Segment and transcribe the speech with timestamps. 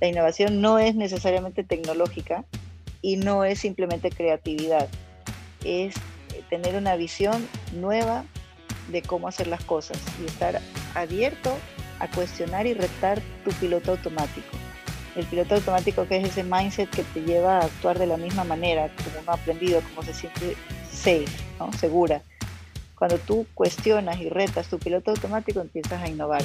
[0.00, 2.44] La innovación no es necesariamente tecnológica
[3.02, 4.88] y no es simplemente creatividad,
[5.64, 5.94] es
[6.48, 8.24] tener una visión nueva
[8.90, 10.60] de cómo hacer las cosas y estar
[10.94, 11.54] abierto
[11.98, 14.48] a cuestionar y retar tu piloto automático.
[15.16, 18.44] El piloto automático que es ese mindset que te lleva a actuar de la misma
[18.44, 20.56] manera, como uno ha aprendido, como se siente
[20.90, 21.26] safe,
[21.58, 21.72] ¿no?
[21.74, 22.22] segura.
[22.94, 26.42] Cuando tú cuestionas y retas tu piloto automático, empiezas a innovar.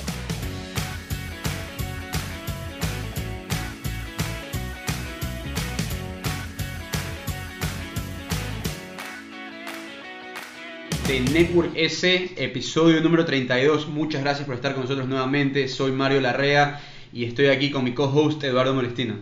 [11.07, 13.87] De Network S, episodio número 32.
[13.89, 15.67] Muchas gracias por estar con nosotros nuevamente.
[15.67, 16.81] Soy Mario Larrea
[17.13, 19.15] y estoy aquí con mi co-host Eduardo Molestina.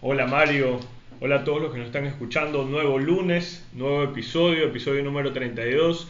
[0.00, 0.80] Hola Mario,
[1.20, 2.64] hola a todos los que nos están escuchando.
[2.64, 6.08] Nuevo lunes, nuevo episodio, episodio número 32.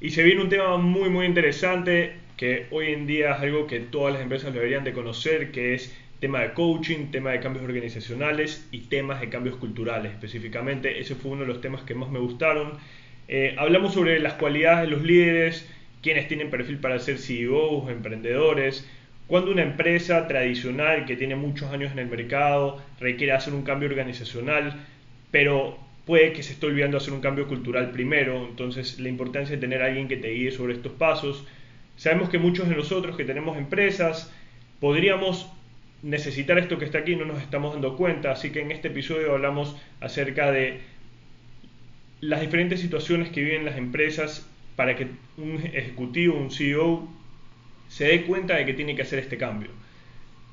[0.00, 3.80] Y se viene un tema muy muy interesante que hoy en día es algo que
[3.80, 8.68] todas las empresas deberían de conocer, que es tema de coaching, tema de cambios organizacionales
[8.70, 10.12] y temas de cambios culturales.
[10.12, 12.78] Específicamente, ese fue uno de los temas que más me gustaron
[13.34, 15.66] eh, hablamos sobre las cualidades de los líderes,
[16.02, 18.86] quienes tienen perfil para ser CEOs, emprendedores,
[19.26, 23.88] cuando una empresa tradicional que tiene muchos años en el mercado requiere hacer un cambio
[23.88, 24.84] organizacional,
[25.30, 29.62] pero puede que se esté olvidando hacer un cambio cultural primero, entonces la importancia de
[29.62, 31.46] tener a alguien que te guíe sobre estos pasos.
[31.96, 34.30] Sabemos que muchos de nosotros que tenemos empresas
[34.78, 35.50] podríamos
[36.02, 39.32] necesitar esto que está aquí no nos estamos dando cuenta, así que en este episodio
[39.32, 40.91] hablamos acerca de
[42.22, 47.06] las diferentes situaciones que viven las empresas para que un ejecutivo, un CEO,
[47.88, 49.68] se dé cuenta de que tiene que hacer este cambio.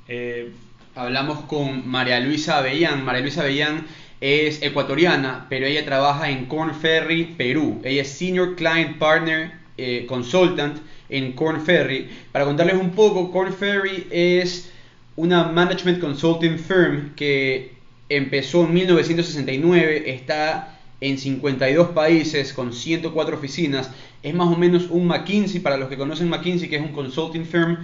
[0.07, 0.49] Eh,
[0.95, 3.05] Hablamos con María Luisa Avellán.
[3.05, 3.85] María Luisa Avellán
[4.19, 7.79] es ecuatoriana, pero ella trabaja en Corn Ferry, Perú.
[7.85, 12.09] Ella es Senior Client Partner eh, Consultant en Corn Ferry.
[12.31, 14.71] Para contarles un poco, Corn Ferry es
[15.15, 17.73] una management consulting firm que
[18.09, 23.89] empezó en 1969, está en 52 países con 104 oficinas.
[24.23, 27.45] Es más o menos un McKinsey, para los que conocen McKinsey, que es un consulting
[27.45, 27.77] firm,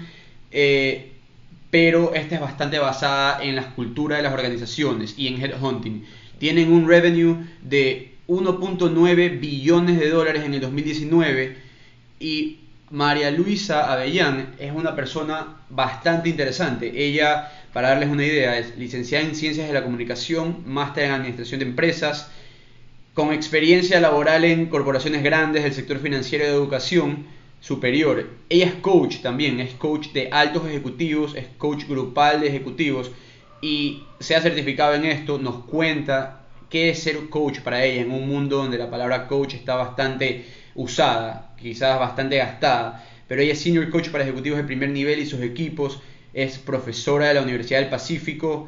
[0.52, 1.12] eh,
[1.72, 6.06] pero esta es bastante basada en la cultura de las organizaciones y en headhunting.
[6.40, 11.58] Tienen un revenue de 1.9 billones de dólares en el 2019
[12.20, 12.60] y
[12.92, 16.92] María Luisa Avellán es una persona bastante interesante.
[16.96, 21.60] Ella, para darles una idea, es licenciada en Ciencias de la Comunicación, máster en Administración
[21.60, 22.30] de Empresas,
[23.16, 27.26] con experiencia laboral en corporaciones grandes del sector financiero y de educación
[27.62, 28.30] superior.
[28.50, 33.12] Ella es coach también, es coach de altos ejecutivos, es coach grupal de ejecutivos
[33.62, 38.12] y se ha certificado en esto, nos cuenta qué es ser coach para ella en
[38.12, 40.46] un mundo donde la palabra coach está bastante
[40.76, 45.26] usada, quizás bastante gastada, pero ella es senior coach para ejecutivos de primer nivel y
[45.26, 46.02] sus equipos,
[46.34, 48.68] es profesora de la Universidad del Pacífico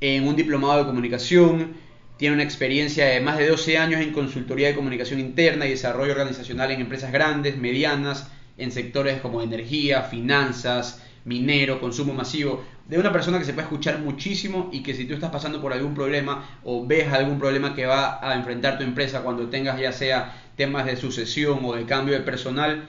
[0.00, 1.85] en un diplomado de comunicación,
[2.16, 6.12] tiene una experiencia de más de 12 años en consultoría de comunicación interna y desarrollo
[6.12, 13.12] organizacional en empresas grandes, medianas, en sectores como energía, finanzas, minero, consumo masivo, de una
[13.12, 16.60] persona que se puede escuchar muchísimo y que si tú estás pasando por algún problema
[16.64, 20.86] o ves algún problema que va a enfrentar tu empresa cuando tengas ya sea temas
[20.86, 22.88] de sucesión o de cambio de personal,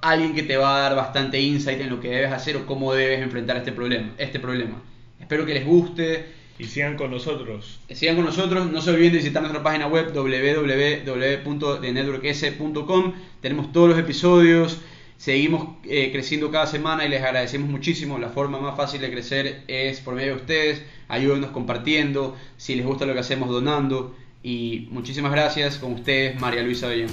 [0.00, 2.92] alguien que te va a dar bastante insight en lo que debes hacer o cómo
[2.94, 4.12] debes enfrentar este problema.
[4.18, 4.82] Este problema.
[5.20, 7.80] Espero que les guste y sigan con nosotros.
[7.90, 8.70] Sigan con nosotros.
[8.70, 13.14] No se olviden de visitar nuestra página web www.denetworks.com.
[13.40, 14.80] Tenemos todos los episodios.
[15.16, 18.16] Seguimos eh, creciendo cada semana y les agradecemos muchísimo.
[18.18, 20.84] La forma más fácil de crecer es por medio de ustedes.
[21.08, 22.36] Ayúdenos compartiendo.
[22.56, 24.14] Si les gusta lo que hacemos, donando.
[24.44, 27.10] Y muchísimas gracias con ustedes, María Luisa Bellón.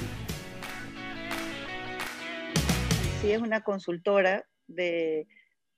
[3.22, 5.26] Sí, es una consultora de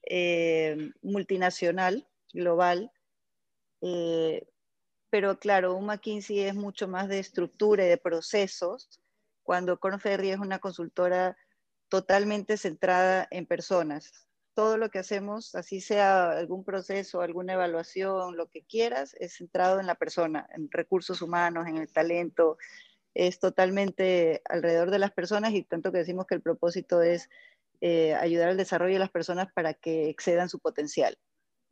[0.04, 2.92] eh, multinacional, global,
[3.82, 4.48] eh,
[5.12, 9.02] pero claro, un McKinsey es mucho más de estructura y de procesos,
[9.44, 11.38] cuando Corn Ferry es una consultora
[11.90, 14.28] totalmente centrada en personas.
[14.54, 19.80] Todo lo que hacemos, así sea algún proceso, alguna evaluación, lo que quieras, es centrado
[19.80, 22.58] en la persona, en recursos humanos, en el talento,
[23.14, 27.30] es totalmente alrededor de las personas y tanto que decimos que el propósito es
[27.82, 31.18] eh, ayudar al desarrollo de las personas para que excedan su potencial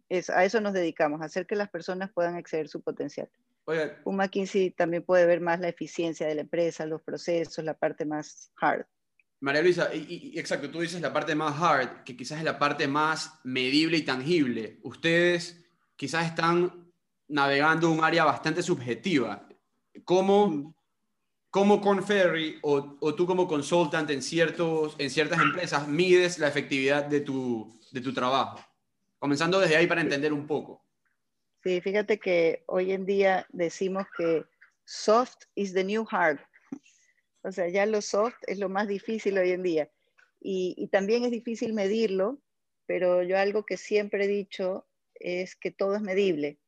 [0.09, 3.29] a eso nos dedicamos, a hacer que las personas puedan exceder su potencial.
[4.03, 8.03] Un McKinsey también puede ver más la eficiencia de la empresa, los procesos, la parte
[8.03, 8.85] más hard.
[9.41, 12.87] María Luisa, y, exacto, tú dices la parte más hard, que quizás es la parte
[12.87, 14.79] más medible y tangible.
[14.83, 15.63] Ustedes
[15.95, 16.91] quizás están
[17.27, 19.47] navegando un área bastante subjetiva.
[20.03, 20.73] ¿Cómo, mm.
[21.51, 27.05] cómo Ferry o, o, tú como consultant en, ciertos, en ciertas empresas mides la efectividad
[27.05, 28.59] de tu, de tu trabajo?
[29.19, 30.83] Comenzando desde ahí para entender un poco.
[31.63, 34.45] Sí, fíjate que hoy en día decimos que
[34.85, 36.39] soft is the new hard.
[37.41, 39.91] O sea, ya lo soft es lo más difícil hoy en día.
[40.41, 42.41] Y, también es difícil medirlo,
[42.85, 46.59] pero yo algo que siempre he dicho es que todo es medible.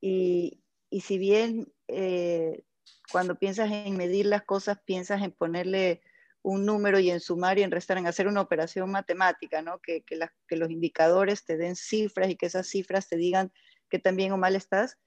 [0.00, 0.62] Y,
[1.00, 2.62] si bien eh,
[3.10, 6.02] cuando piensas en medir las cosas, piensas en ponerle
[6.42, 9.78] un número y en sumar y en restar, en hacer una operación matemática, ¿no?
[9.80, 13.52] Que, que, los indicadores te den cifras y que esas cifras te digan
[13.88, 14.98] que tan bien o mal estás.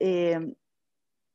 [0.00, 0.54] Eh,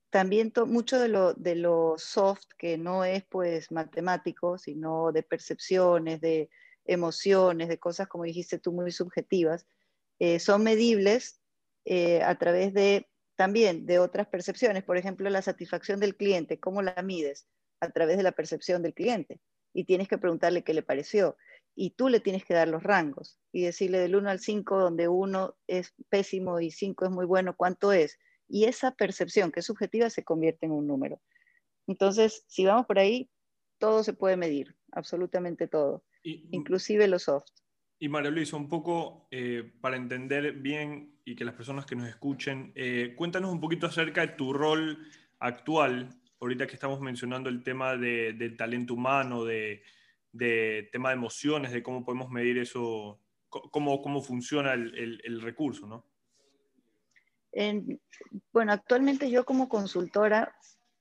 [0.09, 6.21] también mucho de lo, de lo soft, que no es pues matemático, sino de percepciones,
[6.21, 6.49] de
[6.85, 9.65] emociones, de cosas, como dijiste tú, muy subjetivas,
[10.19, 11.41] eh, son medibles
[11.85, 14.83] eh, a través de también de otras percepciones.
[14.83, 17.47] Por ejemplo, la satisfacción del cliente, ¿cómo la mides?
[17.83, 19.39] A través de la percepción del cliente
[19.73, 21.35] y tienes que preguntarle qué le pareció.
[21.75, 25.07] Y tú le tienes que dar los rangos y decirle del 1 al 5, donde
[25.07, 28.19] 1 es pésimo y 5 es muy bueno, ¿cuánto es?
[28.47, 31.19] Y esa percepción que es subjetiva se convierte en un número.
[31.87, 33.29] Entonces, si vamos por ahí,
[33.79, 37.49] todo se puede medir, absolutamente todo, inclusive los soft.
[37.99, 42.07] Y María Luisa, un poco eh, para entender bien y que las personas que nos
[42.07, 44.99] escuchen, eh, cuéntanos un poquito acerca de tu rol
[45.39, 46.09] actual
[46.43, 49.81] ahorita que estamos mencionando el tema de, del talento humano, de,
[50.33, 55.87] de, tema de emociones, de cómo podemos medir eso, cómo, cómo funciona el, el, recurso,
[55.87, 56.05] ¿no?
[58.51, 60.53] bueno, actualmente yo como consultora,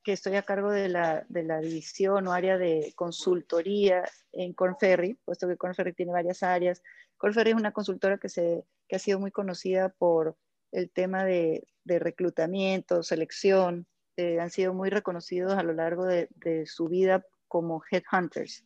[0.03, 5.17] que estoy a cargo de la, de la división o área de consultoría en Cornferry,
[5.25, 6.81] puesto que Cornferry tiene varias áreas.
[7.17, 10.37] Cornferry es una consultora que, se, que ha sido muy conocida por
[10.71, 13.87] el tema de, de reclutamiento, selección,
[14.17, 16.27] eh, han sido muy reconocidos a lo largo de,
[16.65, 18.63] su vida como headhunters.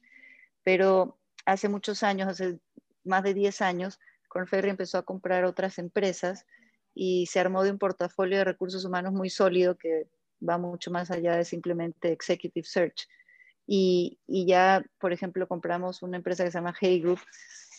[0.63, 2.59] Pero hace muchos años, hace
[3.03, 6.45] más de 10 años, Cornferry empezó a comprar otras empresas
[6.93, 10.07] y se armó de un portafolio de recursos humanos muy sólido que
[10.47, 13.07] va mucho más allá de simplemente executive search.
[13.65, 17.19] Y, y ya, por ejemplo, compramos una empresa que se llama Hey Group,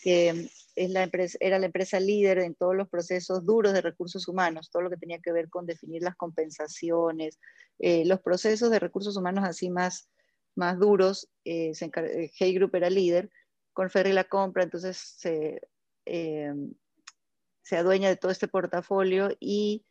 [0.01, 0.49] que
[0.87, 4.83] la empresa, era la empresa líder en todos los procesos duros de recursos humanos, todo
[4.83, 7.37] lo que tenía que ver con definir las compensaciones,
[7.79, 10.09] eh, los procesos de recursos humanos así más,
[10.55, 11.29] más duros.
[11.43, 13.29] Eh, eh, Hey Group era líder,
[13.73, 15.61] con Ferry la compra, entonces se,
[16.05, 19.85] se adueña de todo este portafolio y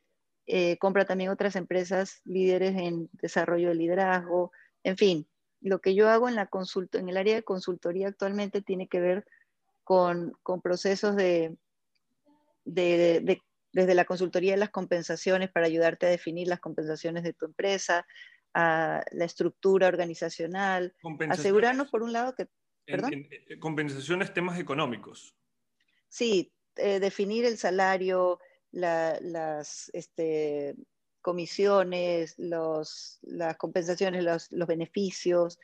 [0.80, 4.52] compra también otras empresas líderes en desarrollo de liderazgo,
[4.82, 5.28] en fin.
[5.60, 6.48] Lo que yo hago en, la
[6.92, 9.26] en el área de consultoría actualmente tiene que ver
[9.88, 11.56] con, procesos de,
[12.66, 18.06] desde la consultoría de las compensaciones para ayudarte a definir las compensaciones de tu empresa,
[18.52, 20.94] a la estructura organizacional,
[21.30, 22.48] asegurarnos por un lado que...
[22.84, 23.14] ¿perdón?
[23.14, 25.34] Eh, compensaciones, temas económicos.
[26.10, 30.74] Sí, eh, definir el salario, las este,
[31.22, 35.58] comisiones, los, las compensaciones, los, los beneficios,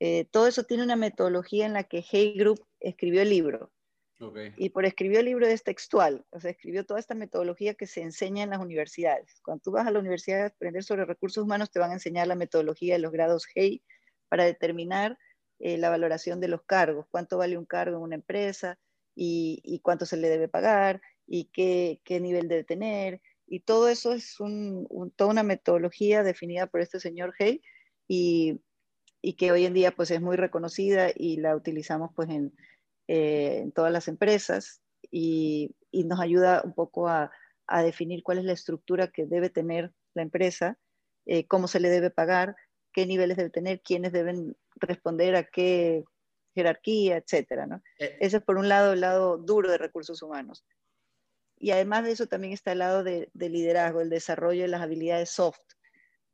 [0.00, 3.72] eh, todo eso tiene una metodología en la que Hey Group escribió el libro.
[4.56, 8.02] Y por escribió el libro es textual, o sea, escribió toda esta metodología que se
[8.02, 9.40] enseña en las universidades.
[9.44, 12.26] Cuando tú vas a la universidad a aprender sobre recursos humanos, te van a enseñar
[12.26, 13.80] la metodología de los grados Hey
[14.28, 15.16] para determinar
[15.60, 18.76] eh, la valoración de los cargos, cuánto vale un cargo en una empresa
[19.14, 23.20] y, cuánto se le debe pagar y qué, qué, nivel debe tener.
[23.46, 27.62] Y todo eso es toda una metodología definida por este señor Hey
[28.08, 28.60] y,
[29.22, 32.52] y que hoy en día pues es muy reconocida y la utilizamos pues en,
[33.08, 37.30] eh, en todas las empresas y, y, nos ayuda un poco a,
[37.66, 40.78] a, definir cuál es la estructura que debe tener la empresa,
[41.26, 42.54] eh, cómo se le debe pagar,
[42.92, 46.04] qué niveles debe tener, quiénes deben responder a qué
[46.54, 47.82] jerarquía, etcétera, ¿no?
[47.98, 48.16] Eh.
[48.20, 50.64] Ese es por un lado el lado duro de recursos humanos.
[51.56, 54.82] Y además de eso también está el lado de, de liderazgo, el desarrollo de las
[54.82, 55.60] habilidades soft,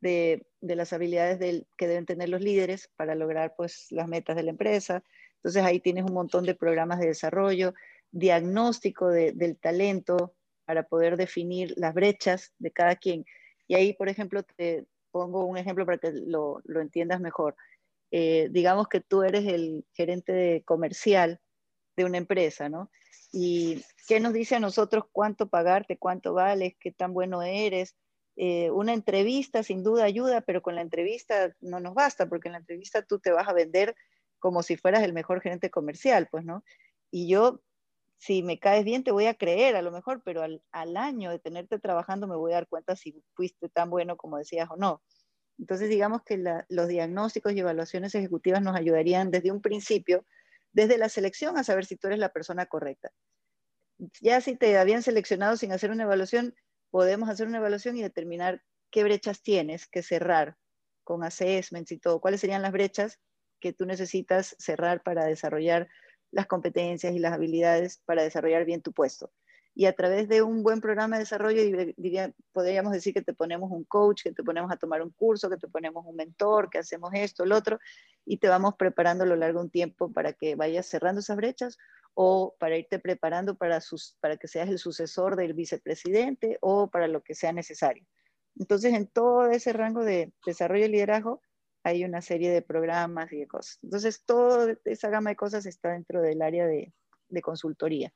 [0.00, 4.36] de, de las habilidades del, que deben tener los líderes para lograr pues, las metas
[4.36, 5.02] de la empresa.
[5.44, 7.74] Entonces ahí tienes un montón de programas de desarrollo,
[8.10, 10.34] diagnóstico del talento
[10.64, 13.26] para poder definir las brechas de cada quien.
[13.68, 17.56] Y ahí, por ejemplo, te pongo un ejemplo para que lo, lo entiendas mejor.
[18.10, 21.40] Eh, digamos que tú eres el gerente comercial
[21.94, 22.90] de una empresa, ¿no?
[23.30, 27.96] ¿Y qué nos dice a nosotros cuánto pagarte, cuánto vales, qué tan bueno eres?
[28.36, 32.52] Eh, una entrevista sin duda ayuda, pero con la entrevista no nos basta, porque en
[32.52, 33.94] la entrevista tú te vas a vender
[34.44, 36.62] como si fueras el mejor gerente comercial, pues, ¿no?
[37.10, 37.62] Y yo,
[38.18, 41.38] si me caes bien, te voy a creer a lo mejor, pero al, año de
[41.38, 45.02] tenerte trabajando me voy a dar cuenta si fuiste tan bueno como decías o no.
[45.58, 50.26] Entonces, digamos que los diagnósticos y evaluaciones ejecutivas nos ayudarían desde un principio,
[50.74, 53.12] desde la selección, a saber si tú eres la persona correcta.
[54.20, 56.54] Ya si te habían seleccionado sin hacer una evaluación,
[56.90, 60.58] podemos hacer una evaluación y determinar qué brechas tienes que cerrar
[61.02, 62.20] con assessments y todo.
[62.20, 63.18] ¿Cuáles serían las brechas
[63.64, 65.88] que tú necesitas cerrar para desarrollar
[66.30, 69.32] las competencias y las habilidades para desarrollar bien tu puesto?
[69.74, 71.62] Y a través de un buen programa de desarrollo,
[71.96, 75.48] diría, podríamos decir que te ponemos un coach, que te ponemos a tomar un curso,
[75.48, 77.78] que te ponemos un mentor, que hacemos esto, el otro,
[78.26, 81.36] y te vamos preparando a lo largo de un tiempo para que vayas cerrando esas
[81.38, 81.78] brechas
[82.12, 87.08] o para irte preparando para, sus, para que seas el sucesor del vicepresidente o para
[87.08, 88.04] lo que sea necesario.
[88.56, 91.40] Entonces, en todo ese rango de desarrollo y liderazgo
[91.84, 93.78] hay una serie de programas y de cosas.
[93.82, 96.92] Entonces, toda esa gama de cosas está dentro del área de,
[97.42, 98.12] consultoría.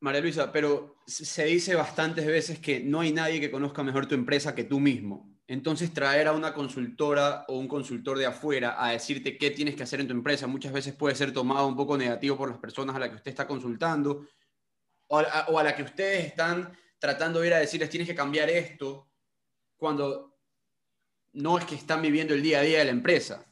[0.00, 4.14] María Luisa, pero se dice bastantes veces que no hay nadie que conozca mejor tu
[4.14, 5.32] empresa que tú mismo.
[5.46, 9.84] Entonces, traer a una consultora o un consultor de afuera a decirte qué tienes que
[9.84, 12.96] hacer en tu empresa muchas veces puede ser tomado un poco negativo por las personas
[12.96, 14.26] a las que usted está consultando
[15.06, 18.50] o a, o la que ustedes están tratando de ir a decirles tienes que cambiar
[18.50, 19.08] esto
[19.76, 20.35] cuando
[21.36, 23.46] no es que están viviendo el día a día de la empresa.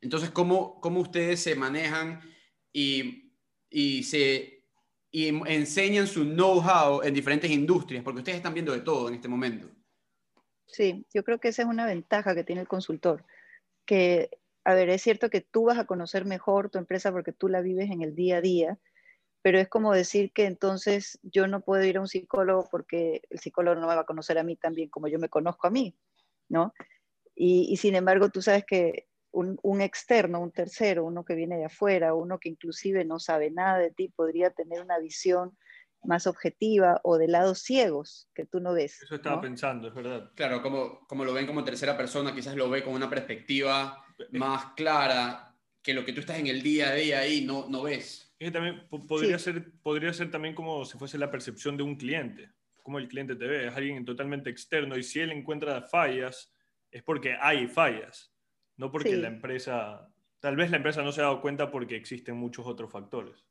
[0.00, 2.20] Entonces, ¿cómo, cómo ustedes se manejan
[2.72, 3.32] y,
[3.68, 4.64] y, se,
[5.10, 8.04] y enseñan su know-how en diferentes industrias?
[8.04, 9.68] Porque ustedes están viendo de todo en este momento.
[10.66, 13.24] Sí, yo creo que esa es una ventaja que tiene el consultor,
[13.84, 14.30] que,
[14.64, 17.62] a ver, es cierto que tú vas a conocer mejor tu empresa porque tú la
[17.62, 18.78] vives en el día a día,
[19.42, 23.38] pero es como decir que entonces yo no puedo ir a un psicólogo porque el
[23.40, 25.96] psicólogo no me va a conocer a mí también como yo me conozco a mí,
[26.48, 26.72] ¿no?
[27.34, 31.66] Y, sin embargo, tú sabes que un, un, externo, un tercero, uno que viene de
[31.66, 35.56] afuera, uno que inclusive no sabe nada de ti, podría tener una visión
[36.02, 39.02] más objetiva o de lados ciegos que tú no ves.
[39.02, 40.30] Eso estaba pensando, es verdad.
[40.34, 44.72] Claro, como, como lo ven como tercera persona, quizás lo ve con una perspectiva más
[44.76, 48.34] clara que lo que tú estás en el día a día ahí no, no ves.
[48.38, 52.50] Es también podría, ser, podría ser también como si fuese la percepción de un cliente,
[52.86, 56.54] como el cliente te ve, es alguien totalmente externo y si él encuentra fallas
[56.92, 58.32] es porque hay fallas,
[58.76, 62.36] no porque la empresa, tal vez la empresa no se ha dado cuenta porque existen
[62.36, 63.44] muchos otros factores.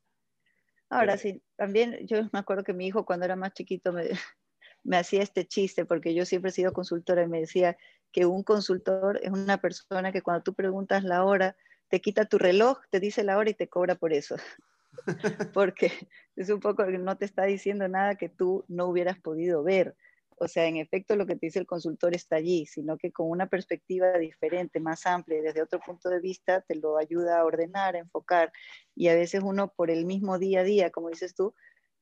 [0.89, 4.05] Ahora sí, también yo me acuerdo que mi hijo cuando era más chiquito me,
[4.83, 7.75] me hacía este chiste porque yo siempre he sido consultora y me decía
[8.13, 11.57] que un consultor es una persona que cuando tú preguntas la hora,
[11.89, 14.37] te quita tu reloj, te dice la hora y te cobra por eso.
[15.53, 15.91] porque
[16.35, 19.95] es un poco que no te está diciendo nada que tú no hubieras podido ver.
[20.37, 23.29] O sea, en efecto lo que te dice el consultor está allí, sino que con
[23.29, 27.95] una perspectiva diferente, más amplia, desde otro punto de vista, te lo ayuda a ordenar,
[27.95, 28.51] a enfocar.
[28.95, 31.53] Y a veces uno por el mismo día a día, como dices tú,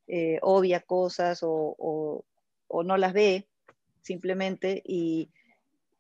[0.07, 2.25] eh, obvia cosas o,
[2.83, 3.47] no las ve
[4.01, 5.29] simplemente y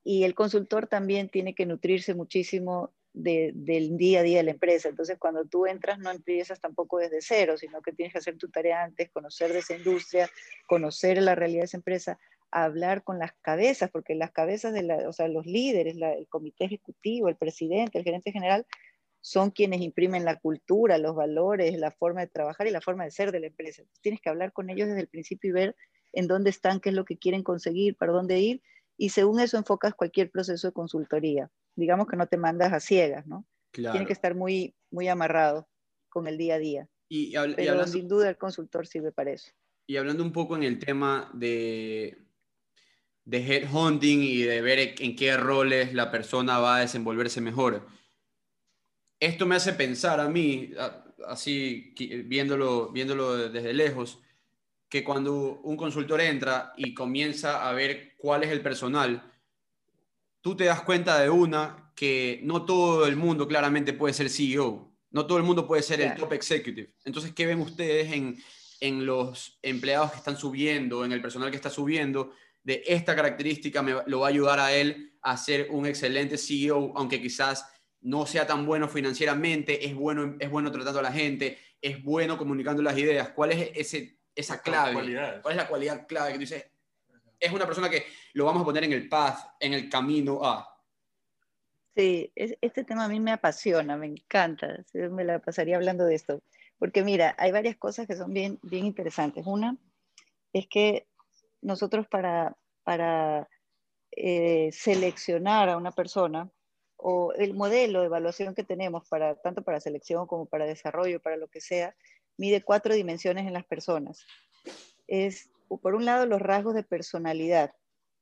[0.03, 4.89] el consultor también tiene que nutrirse muchísimo del día a día de la empresa.
[4.89, 8.49] Entonces, cuando tú entras, no empiezas tampoco desde cero, sino que tienes que hacer tu
[8.49, 10.29] tarea antes, conocer de esa industria,
[10.67, 15.13] conocer la realidad de esa empresa, hablar con las cabezas, porque las cabezas de o
[15.13, 18.65] sea, los líderes, el comité ejecutivo, el presidente, el gerente general,
[19.21, 23.11] son quienes imprimen la cultura, los valores, la forma de trabajar y la forma de
[23.11, 23.83] ser de la empresa.
[24.01, 25.75] Tienes que hablar con ellos desde el principio y ver
[26.11, 28.61] en dónde están, qué es lo que quieren conseguir, para dónde ir,
[28.97, 33.25] y según eso enfocas cualquier proceso de consultoría digamos que no te mandas a ciegas,
[33.25, 33.45] ¿no?
[33.71, 35.67] Tiene que estar muy, muy amarrado
[36.09, 36.89] con el día a día.
[37.09, 39.51] Y, Pero sin duda el consultor sirve para eso.
[39.87, 42.17] Y hablando un poco en el tema de,
[43.25, 47.85] de headhunting y de ver en qué roles la persona va a desenvolverse mejor,
[49.19, 50.73] esto me hace pensar a mí,
[51.27, 51.93] así
[52.25, 54.21] viéndolo, viéndolo desde lejos,
[54.89, 59.32] que cuando un consultor entra y comienza a ver cuál es el personal,
[60.43, 64.93] tú te das cuenta de una que no todo el mundo claramente puede ser CEO,
[65.09, 66.93] no todo el mundo puede ser el top executive.
[67.05, 68.37] Entonces, ¿qué ven ustedes en,
[68.81, 72.33] en, los empleados que están subiendo, en el personal que está subiendo?
[72.61, 76.91] De esta característica me, lo va a ayudar a él a ser un excelente CEO,
[76.95, 77.65] aunque quizás
[78.01, 82.37] no sea tan bueno financieramente, es bueno, es bueno tratando a la gente, es bueno
[82.37, 83.29] comunicando las ideas.
[83.29, 84.93] ¿Cuál es ese, esa clave?
[85.41, 86.65] ¿Cuál es la cualidad clave que tú dices,
[87.43, 90.69] es una persona que lo vamos a poner en el path, en el camino a.
[91.93, 94.83] Sí, este tema a mí me apasiona, me encanta.
[94.93, 96.41] Me la pasaría hablando de esto.
[96.79, 99.45] Porque mira, hay varias cosas que son bien, bien interesantes.
[99.45, 99.77] Una
[100.53, 101.07] es que
[101.61, 103.49] nosotros para, para
[104.11, 106.49] eh, seleccionar a una persona
[106.95, 111.35] o el modelo de evaluación que tenemos para tanto para selección como para desarrollo, para
[111.35, 111.93] lo que sea,
[112.37, 114.25] mide cuatro dimensiones en las personas.
[115.07, 117.73] Es por un lado, los rasgos de personalidad,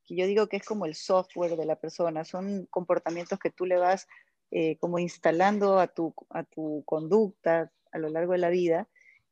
[0.03, 3.65] que yo digo que es como el software de la persona, son comportamientos que tú
[3.65, 4.08] le vas
[4.51, 8.89] eh, como instalando a tu, a tu conducta a lo largo de la vida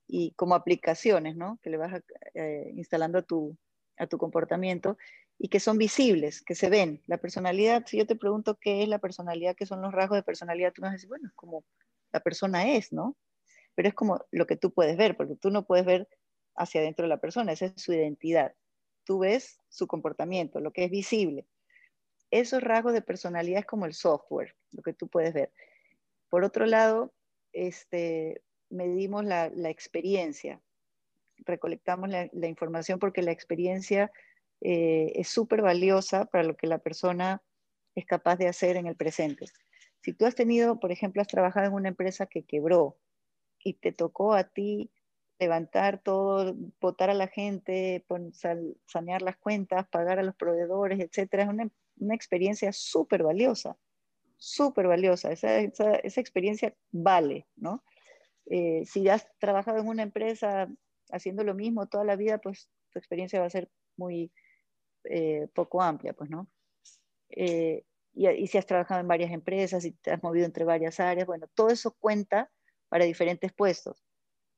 [0.07, 1.59] y como aplicaciones, ¿no?
[1.61, 2.01] Que le vas
[2.33, 3.57] eh, instalando a tu,
[3.97, 4.97] a tu comportamiento
[5.37, 7.01] y que son visibles, que se ven.
[7.05, 10.23] La personalidad, si yo te pregunto qué es la personalidad, qué son los rasgos de
[10.23, 11.63] personalidad, tú me vas a decir, bueno, es como
[12.11, 13.15] la persona es, ¿no?
[13.75, 16.07] Pero es como lo que tú puedes ver, porque tú no puedes ver
[16.59, 18.53] hacia adentro de la persona, esa es su identidad.
[19.05, 21.47] Tú ves su comportamiento, lo que es visible.
[22.31, 25.51] Esos rasgos de personalidad es como el software, lo que tú puedes ver.
[26.29, 27.13] Por otro lado,
[27.53, 30.61] este, medimos la, experiencia,
[31.37, 34.11] recolectamos la, información porque la experiencia
[34.61, 37.41] eh, es súper valiosa para lo que la persona
[37.95, 39.47] es capaz de hacer en el presente.
[40.01, 42.97] Si tú has tenido, por ejemplo, has trabajado en una empresa que quebró
[43.63, 44.91] y te tocó a ti
[45.39, 48.05] levantar todo, votar a la gente,
[48.85, 51.69] sanear las cuentas, pagar a los proveedores, etcétera, es una,
[52.13, 53.77] experiencia súper valiosa,
[54.37, 55.31] súper valiosa.
[55.31, 57.83] Esa, esa, experiencia vale, ¿no?
[58.45, 60.67] Eh, si has trabajado en una empresa
[61.11, 64.31] haciendo lo mismo toda la vida, pues tu experiencia va a ser muy
[65.05, 66.49] eh, poco amplia, pues, ¿no?
[67.29, 70.99] Eh, y, y, si has trabajado en varias empresas y te has movido entre varias
[70.99, 72.51] áreas, bueno, todo eso cuenta
[72.89, 74.03] para diferentes puestos.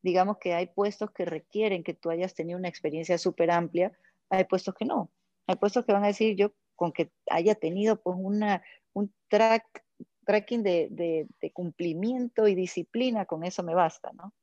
[0.01, 3.91] Digamos que hay puestos que requieren que tú hayas tenido una experiencia súper amplia,
[4.29, 5.11] hay puestos que no.
[5.47, 9.83] Hay puestos que van a decir, yo con que haya tenido pues una, un track,
[10.25, 14.33] tracking de, de, cumplimiento y disciplina, con eso me basta, ¿no?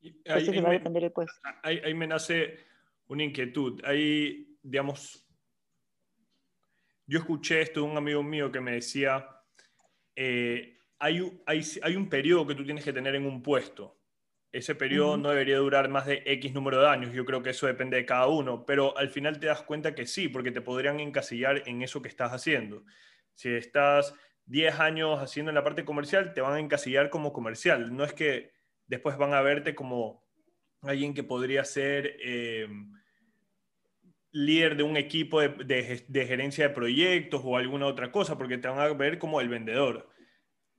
[0.00, 1.34] Entonces ahí, va a depender el puesto.
[1.62, 2.58] Ahí, ahí me nace
[3.08, 3.82] una inquietud.
[3.84, 5.26] Ahí, digamos,
[7.06, 9.26] yo escuché esto de un amigo mío que me decía,
[10.16, 13.96] eh, hay, hay, hay, un periodo que tú tienes que tener en un puesto.
[14.54, 17.12] Ese periodo no debería durar más de X número de años.
[17.12, 20.06] Yo creo que eso depende de cada uno, pero al final te das cuenta que
[20.06, 22.84] sí, porque te podrían encasillar en eso que estás haciendo.
[23.34, 24.14] Si estás
[24.46, 27.96] 10 años haciendo en la parte comercial, te van a encasillar como comercial.
[27.96, 28.52] No es que
[28.86, 30.24] después van a verte como
[30.82, 32.68] alguien que podría ser eh,
[34.30, 35.48] líder de un equipo de,
[36.06, 39.48] de, gerencia de proyectos o alguna otra cosa, porque te van a ver como el
[39.48, 40.10] vendedor.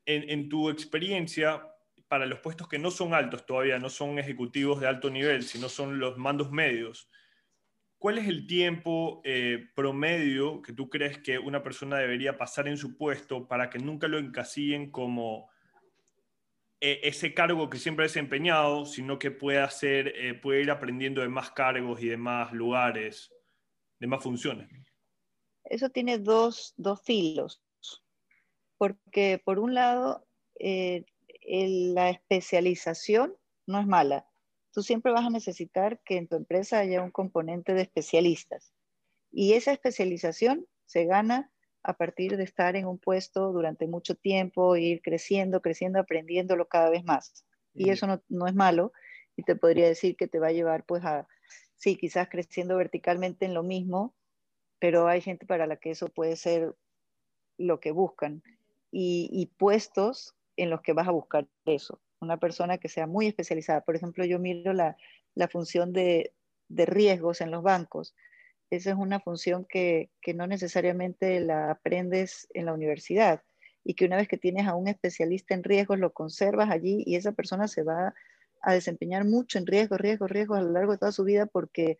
[0.05, 1.74] En, en, tu experiencia,
[2.07, 5.69] para los puestos que no son altos todavía, no son ejecutivos de alto nivel, sino
[5.69, 7.09] son los mandos medios,
[7.97, 12.77] ¿cuál es el tiempo eh, promedio que tú crees que una persona debería pasar en
[12.77, 15.49] su puesto para que nunca lo encasillen como
[16.79, 21.29] eh, ese cargo que siempre ha desempeñado, sino que pueda, hacer, eh, ir aprendiendo de
[21.29, 23.33] más cargos y de más lugares,
[23.99, 24.69] de más funciones?
[25.63, 27.63] Eso tiene dos, dos filos,
[28.77, 30.27] porque por un lado,
[31.47, 33.35] la especialización
[33.67, 34.27] no es mala
[34.75, 38.73] tú siempre vas a necesitar que en tu empresa haya un componente de especialistas.
[39.31, 41.49] Y esa especialización se gana
[41.81, 46.89] a partir de estar en un puesto durante mucho tiempo, ir creciendo, creciendo, aprendiéndolo cada
[46.89, 47.45] vez más.
[47.73, 48.91] Y eso no, es malo.
[49.37, 51.25] Y te podría decir que te va a llevar pues a,
[51.77, 54.13] sí, quizás creciendo verticalmente en lo mismo,
[54.77, 56.75] pero hay gente para la que eso puede ser
[57.57, 58.43] lo que buscan.
[58.91, 63.81] y puestos en los que vas a buscar eso una persona que sea muy especializada.
[63.81, 64.97] Por ejemplo, yo miro la,
[65.49, 66.33] función de,
[66.69, 68.15] riesgos en los bancos.
[68.69, 73.43] Esa es una función que, no necesariamente la aprendes en la universidad
[73.83, 77.15] y que una vez que tienes a un especialista en riesgos, lo conservas allí y
[77.15, 78.15] esa persona se va
[78.61, 81.99] a desempeñar mucho en riesgos, riesgos, riesgos a lo largo de toda su vida porque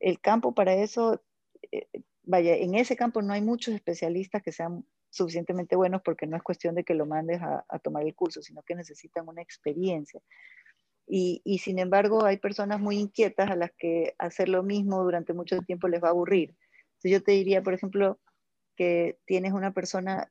[0.00, 1.22] el campo para eso,
[1.70, 1.86] eh,
[2.22, 6.42] vaya, en ese campo no hay muchos especialistas que sean suficientemente buenos porque no es
[6.42, 10.20] cuestión de que lo mandes a, tomar el curso, sino que necesitan una experiencia.
[11.08, 15.32] Y, y, sin embargo hay personas muy inquietas a las que hacer lo mismo durante
[15.32, 16.50] mucho tiempo les va a aburrir.
[16.96, 18.18] Entonces yo te diría, por ejemplo,
[18.76, 20.30] que tienes una persona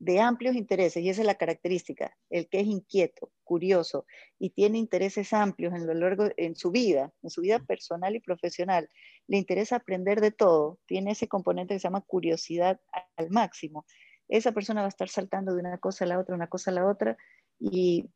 [0.00, 4.06] de amplios intereses, y esa es la característica, el que es inquieto, curioso
[4.38, 8.20] y tiene intereses amplios en lo largo en su vida, en su vida personal y
[8.20, 8.88] profesional,
[9.26, 12.80] le interesa aprender de todo, tiene ese componente que se llama curiosidad
[13.16, 13.84] al máximo
[14.30, 16.74] esa persona va a estar saltando de una cosa a la otra, una cosa a
[16.74, 17.16] la otra,
[17.58, 18.08] y,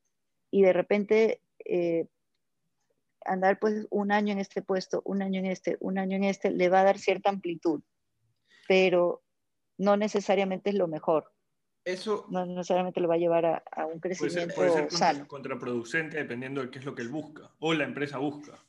[0.53, 2.07] de repente eh,
[3.24, 6.50] andar pues un año en este puesto, un año en este, un año en este,
[6.50, 7.83] le va a dar cierta amplitud,
[8.68, 9.22] pero
[9.77, 11.33] no necesariamente es lo mejor.
[11.85, 16.70] Eso no necesariamente lo va a llevar a, un crecimiento puede ser, contraproducente dependiendo de
[16.70, 18.64] qué es lo que él busca o la empresa busca.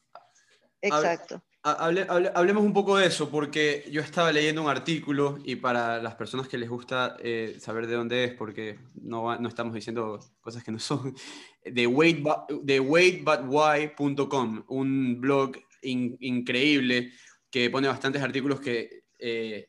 [0.82, 6.14] Exacto hablemos un poco de eso, porque yo estaba leyendo un artículo y para las
[6.14, 10.64] personas que les gusta eh, saber de dónde es, porque no, no, estamos diciendo cosas
[10.64, 11.16] que no son,
[11.64, 17.12] de, waitbutwhy.com, un blog increíble
[17.50, 19.66] que pone bastantes artículos que eh,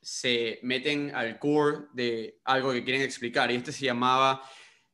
[0.00, 3.50] se meten al core de algo que quieren explicar.
[3.50, 4.40] Y este se llamaba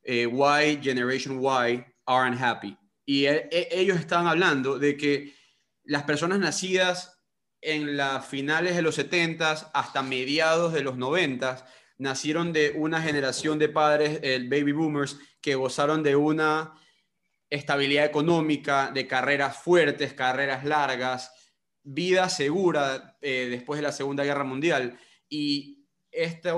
[0.02, 2.76] eh, Why Generation Y Aren't Happy.
[3.06, 5.41] Y ellos estaban hablando de que
[5.84, 7.22] las personas nacidas
[7.60, 11.64] en las finales de los 70 hasta mediados de los 90
[11.98, 16.74] nacieron de una generación de padres, el baby boomers, que gozaron de una
[17.48, 21.32] estabilidad económica, de carreras fuertes, carreras largas,
[21.82, 24.98] vida segura eh, después de la Segunda Guerra Mundial.
[25.28, 26.54] Y estas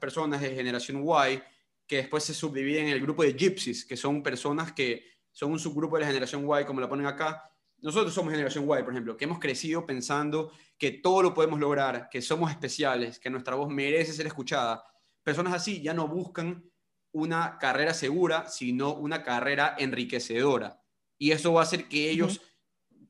[0.00, 1.40] personas de generación Y,
[1.86, 5.58] que después se subdividen en el grupo de gypsies, que son personas que son un
[5.58, 7.49] subgrupo de la generación Y, como la ponen acá,
[7.82, 12.08] nosotros somos generación Y, por ejemplo, que hemos crecido pensando que todo lo podemos lograr,
[12.10, 14.84] que somos especiales, que nuestra voz merece ser escuchada.
[15.22, 16.64] Personas así ya no buscan
[17.12, 20.80] una carrera segura, sino una carrera enriquecedora.
[21.18, 22.40] Y eso va a hacer que ellos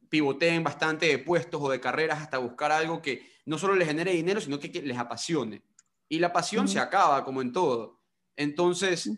[0.08, 4.12] pivoteen bastante de puestos o de carreras hasta buscar algo que no solo les genere
[4.12, 5.62] dinero, sino que, les apasione.
[6.08, 8.00] Y la pasión se acaba, como en todo.
[8.36, 9.10] Entonces,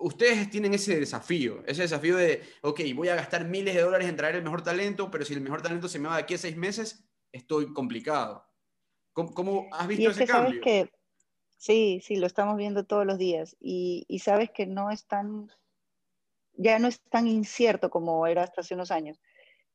[0.00, 4.16] ustedes tienen ese desafío, ese desafío de, ok, voy a gastar miles de dólares en
[4.16, 6.38] traer el mejor talento, pero si el mejor talento se me va de aquí a
[6.38, 8.46] seis meses, estoy complicado.
[9.12, 10.60] ¿Cómo, has visto ese cambio?
[10.62, 10.90] que,
[11.56, 15.50] sí, sí, lo estamos viendo todos los días y, y, sabes que no es tan,
[16.54, 19.20] ya no es tan incierto como era hasta hace unos años.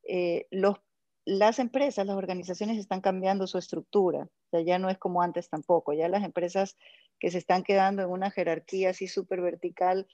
[0.03, 0.77] Eh, los,
[1.25, 5.49] las empresas, las organizaciones están cambiando su estructura, o sea, ya no es como antes
[5.49, 6.77] tampoco, ya las empresas
[7.19, 10.07] que se están quedando en una jerarquía así súper vertical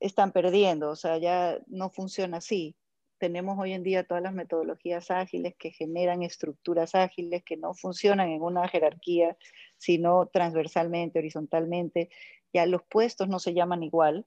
[0.00, 2.76] están perdiendo, o sea, ya no funciona así.
[3.18, 8.28] Tenemos hoy en día todas las metodologías ágiles que generan estructuras ágiles que no funcionan
[8.28, 9.38] en una jerarquía,
[9.78, 12.10] sino transversalmente, horizontalmente.
[12.52, 14.26] Ya los puestos no se llaman igual,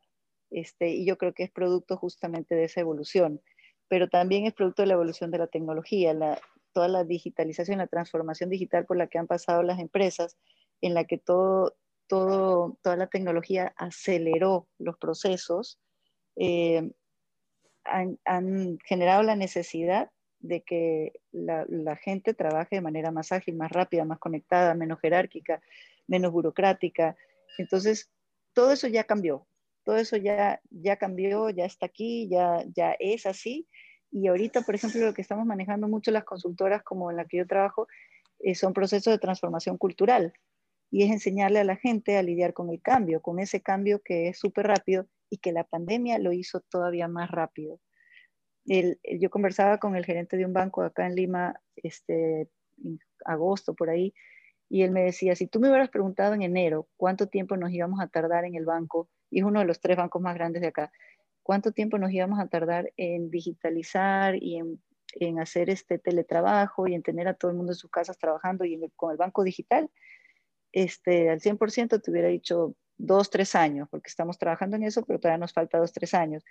[0.49, 3.41] este, y yo creo que es producto justamente de esa evolución,
[3.87, 6.41] pero también es producto de la evolución de la tecnología, la,
[6.73, 10.37] toda la digitalización, la transformación digital por la que han pasado las empresas,
[10.81, 11.75] en la que todo,
[12.09, 15.79] toda la tecnología aceleró los procesos,
[16.35, 16.91] eh,
[17.85, 24.05] han, generado la necesidad de que la, gente trabaje de manera más ágil, más rápida,
[24.05, 25.61] más conectada, menos jerárquica,
[26.07, 27.15] menos burocrática.
[27.57, 28.09] Entonces,
[28.53, 29.45] todo eso ya cambió,
[29.83, 33.67] todo eso ya, ya cambió, ya está aquí, ya, ya es así.
[34.11, 37.37] Y ahorita, por ejemplo, lo que estamos manejando mucho las consultoras como en la que
[37.37, 37.87] yo trabajo,
[38.39, 40.33] eh, son procesos de transformación cultural
[40.91, 44.29] y es enseñarle a la gente a lidiar con el cambio, con ese cambio que
[44.29, 47.79] es súper rápido y que la pandemia lo hizo todavía más rápido.
[48.65, 52.49] yo conversaba con el gerente de un banco acá en Lima, este,
[52.83, 54.13] en agosto por ahí,
[54.69, 57.99] y él me decía, si tú me hubieras preguntado en enero cuánto tiempo nos íbamos
[58.01, 60.67] a tardar en el banco, y es uno de los tres bancos más grandes de
[60.67, 60.91] acá,
[61.43, 64.81] cuánto tiempo nos íbamos a tardar en digitalizar y en,
[65.19, 68.65] en hacer este teletrabajo y en tener a todo el mundo en sus casas trabajando
[68.65, 69.89] y con el banco digital,
[70.71, 75.19] este, al 100% te hubiera dicho dos, tres años, porque estamos trabajando en eso, pero
[75.19, 76.43] todavía nos falta dos, tres años.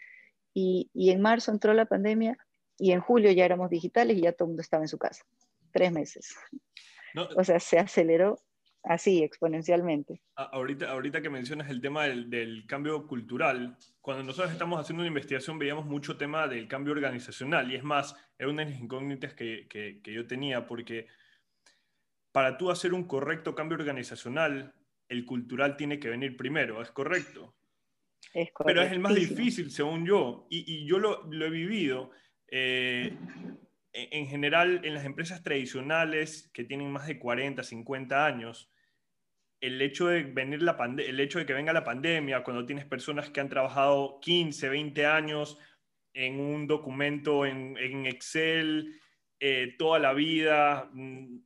[0.55, 2.37] Y, y en marzo entró la pandemia
[2.79, 5.25] y en julio ya éramos digitales y ya todo el mundo estaba en su casa.
[5.73, 6.35] Tres meses.
[7.37, 8.39] O sea, se aceleró
[8.83, 10.23] así exponencialmente.
[10.37, 15.09] Ahorita, ahorita que mencionas el tema del, del, cambio cultural, cuando nosotros estamos haciendo una
[15.09, 19.35] investigación veíamos mucho tema del cambio organizacional y es más, era una de las incógnitas
[19.35, 21.07] que, que, que yo tenía porque
[22.33, 24.75] para tú hacer un correcto cambio organizacional,
[25.09, 27.55] el cultural tiene que venir primero, ¿es correcto?
[28.35, 32.11] Es Pero es el más difícil, según yo, y, yo lo, he vivido.
[32.51, 33.17] Eh,
[33.93, 38.71] en general, en las empresas tradicionales que tienen más de 40, 50 años,
[39.61, 43.31] el hecho de, venir la el hecho de que venga la pandemia, cuando tienes personas
[43.31, 45.59] que han trabajado 15, 20 años
[46.15, 49.01] en un documento en, Excel
[49.41, 51.39] eh, toda la vida, mm,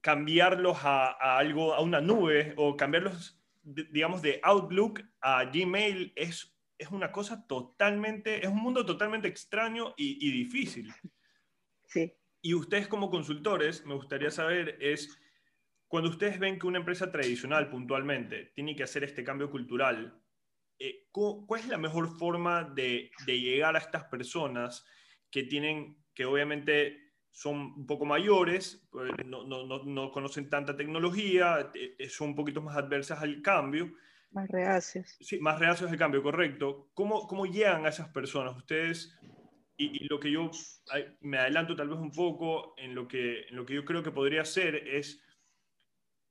[0.00, 6.90] cambiarlos a, algo, a una nube o cambiarlos, digamos, de Outlook a Gmail es, es
[6.90, 10.92] una cosa totalmente, es un mundo totalmente extraño y, difícil.
[11.86, 12.12] Sí.
[12.40, 15.18] Y ustedes como consultores, me gustaría saber es,
[15.88, 20.22] cuando ustedes ven que una empresa tradicional puntualmente tiene que hacer este cambio cultural,
[20.78, 24.86] eh, ¿cuál es la mejor forma de, de llegar a estas personas
[25.30, 27.07] que tienen, que obviamente
[27.38, 32.34] son un poco mayores, pues, no, no, no, conocen tanta tecnología, eh, eh, son un
[32.34, 33.94] poquito más adversas al cambio.
[34.32, 35.16] Más reacios.
[35.20, 36.88] Sí, más reacios al cambio, correcto.
[36.94, 38.56] ¿Cómo, cómo llegan a esas personas?
[38.56, 39.16] Ustedes,
[39.76, 40.50] y, lo que yo
[41.20, 44.10] me adelanto tal vez un poco en lo, que, en lo que yo creo que
[44.10, 45.22] podría ser es,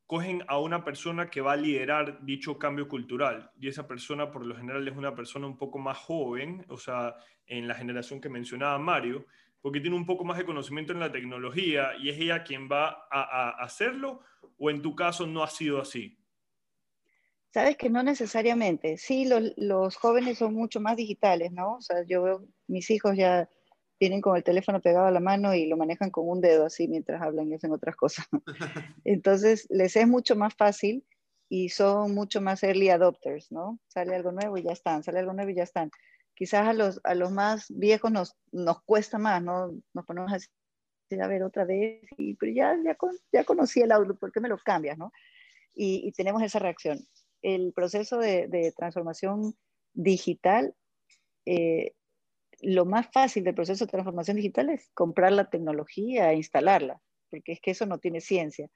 [0.07, 4.45] cogen a una persona que va a liderar dicho cambio cultural, y esa persona por
[4.45, 7.15] lo general es una persona un poco más joven, o sea,
[7.45, 9.25] en la generación que mencionaba Mario,
[9.61, 13.07] porque tiene un poco más de conocimiento en la tecnología y es ella quien va
[13.11, 14.21] a, hacerlo
[14.57, 16.17] o en tu caso no ha sido así?
[17.53, 18.97] Sabes que no necesariamente.
[18.97, 21.75] Sí, los, jóvenes son mucho más digitales, ¿no?
[21.75, 23.49] O sea, yo veo mis hijos ya
[23.97, 26.87] tienen con el teléfono pegado a la mano y lo manejan con un dedo así
[26.87, 28.27] mientras hablan y hacen otras cosas.
[29.05, 31.03] Entonces, les es mucho más fácil
[31.49, 33.79] y son mucho más early adopters, ¿no?
[33.87, 35.89] Sale algo nuevo y ya están, sale algo nuevo y ya están.
[36.38, 39.73] Quizás a los, a los más viejos nos, nos cuesta más, ¿no?
[39.93, 42.95] Nos ponemos a decir, a ver, otra vez, y, pero ya, ya,
[43.34, 45.12] ya conocí el Outlook, ¿por qué me lo cambias, no?
[45.73, 47.00] Y, tenemos esa reacción.
[47.41, 49.56] El proceso de, de transformación
[49.93, 50.76] digital
[51.45, 51.93] eh,
[52.62, 57.54] lo más fácil del proceso de transformación digital es comprar la tecnología e instalarla, porque
[57.54, 58.69] es que eso no tiene ciencia.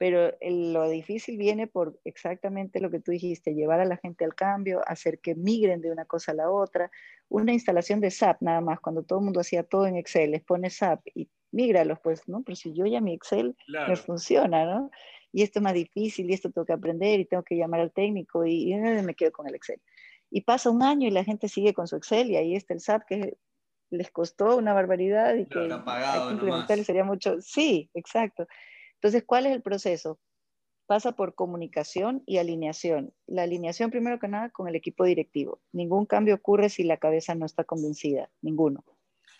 [0.00, 4.34] Pero lo difícil viene por exactamente lo que tú dijiste, llevar a la gente al
[4.34, 6.90] cambio, hacer que migren de una cosa a la otra.
[7.28, 10.42] Una instalación de SAP nada más, cuando todo el mundo hacía todo en Excel, les
[10.42, 12.42] pone SAP y mígralos, pues, ¿no?
[12.42, 14.90] Pero si yo ya mi Excel me funciona, ¿no?
[15.32, 17.92] Y esto es más difícil y esto tengo que aprender y tengo que llamar al
[17.92, 19.82] técnico y, y me quedo con el Excel.
[20.30, 22.80] Y pasa un año y la gente sigue con su Excel y ahí está el
[22.80, 23.36] SAP que
[23.90, 25.68] les costó una barbaridad y que
[26.30, 27.36] implementar sería mucho.
[27.42, 28.46] Sí, exacto.
[29.00, 30.20] Entonces, ¿cuál es el proceso?
[30.86, 33.12] Pasa por comunicación y alineación.
[33.26, 35.60] La alineación, primero que nada, con el equipo directivo.
[35.72, 38.84] Ningún cambio ocurre si la cabeza no está convencida, ninguno.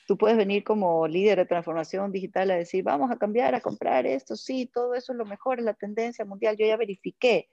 [0.07, 4.07] Tú puedes venir como líder de transformación digital a decir, vamos a cambiar, a comprar
[4.07, 7.49] esto, sí, todo eso es lo mejor, es la tendencia mundial, yo ya verifiqué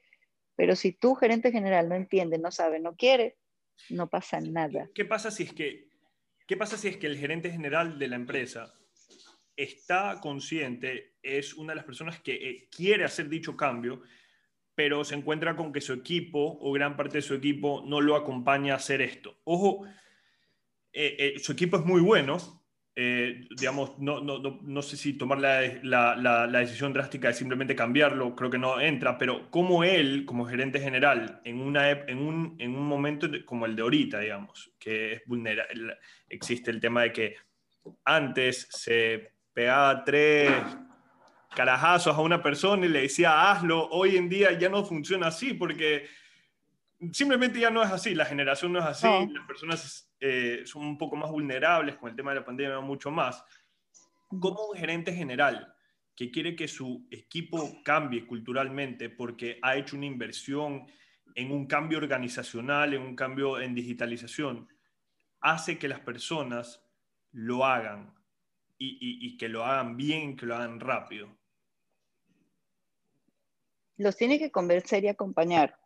[0.57, 3.37] pero si tu gerente general no entiende, no sabe, no quiere,
[3.89, 4.89] no pasa nada.
[4.93, 5.87] ¿Qué pasa si es que,
[6.47, 8.73] qué pasa si es que el gerente general de la empresa
[9.57, 14.03] está consciente, es una de las personas que eh, quiere hacer dicho cambio,
[14.75, 18.15] pero se encuentra con que su equipo o gran parte de su equipo no lo
[18.15, 19.41] acompaña a hacer esto?
[19.43, 19.87] Ojo,
[20.93, 22.37] eh, eh, su equipo es muy bueno,
[22.99, 27.75] eh, digamos, no, no, no, sé si tomar la, la, la, decisión drástica de simplemente
[27.75, 32.55] cambiarlo, creo que no entra, pero como él, como gerente general, en, una, en, un,
[32.57, 37.13] en un momento como el de ahorita, digamos, que es vulnerable, existe el tema de
[37.13, 37.35] que
[38.03, 40.51] antes se pegaba tres
[41.55, 45.55] carajazos a una persona y le decía hazlo, hoy en día ya no funciona así
[45.55, 46.05] porque
[47.11, 50.95] simplemente ya no es así, la generación no es así, las personas eh, son un
[50.95, 53.43] poco más vulnerables con el tema de la pandemia, mucho más.
[54.27, 55.73] Como un gerente general
[56.15, 60.85] que quiere que su equipo cambie culturalmente porque ha hecho una inversión
[61.33, 64.67] en un cambio organizacional, en un cambio en digitalización,
[65.41, 66.87] hace que las personas
[67.31, 68.16] lo hagan
[68.77, 71.35] y, y que lo hagan bien, que lo hagan rápido.
[73.97, 75.79] Los tiene que convencer y acompañar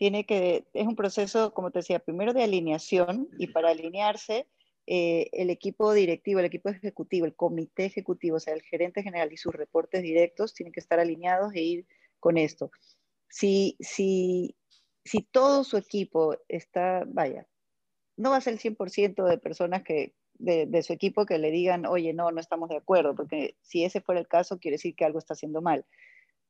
[0.00, 4.46] tiene que, es un proceso, como te decía, primero de alineación y para alinearse
[4.86, 9.30] eh, el equipo directivo, el equipo ejecutivo, el comité ejecutivo, o sea, el gerente general
[9.30, 11.86] y sus reportes directos tienen que estar alineados e ir
[12.18, 12.70] con esto.
[13.28, 14.56] Si, si,
[15.04, 17.46] si todo su equipo está, vaya,
[18.16, 21.86] no va a ser el 100% de personas que, de, su equipo que le digan,
[21.86, 25.04] oye, no, no estamos de acuerdo, porque si ese fuera el caso, quiere decir que
[25.04, 25.84] algo está haciendo mal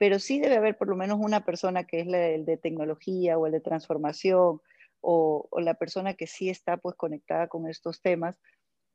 [0.00, 3.44] pero sí debe haber por lo menos una persona que es el de tecnología o
[3.44, 4.62] el de transformación
[5.02, 8.40] o, la persona que sí está pues conectada con estos temas,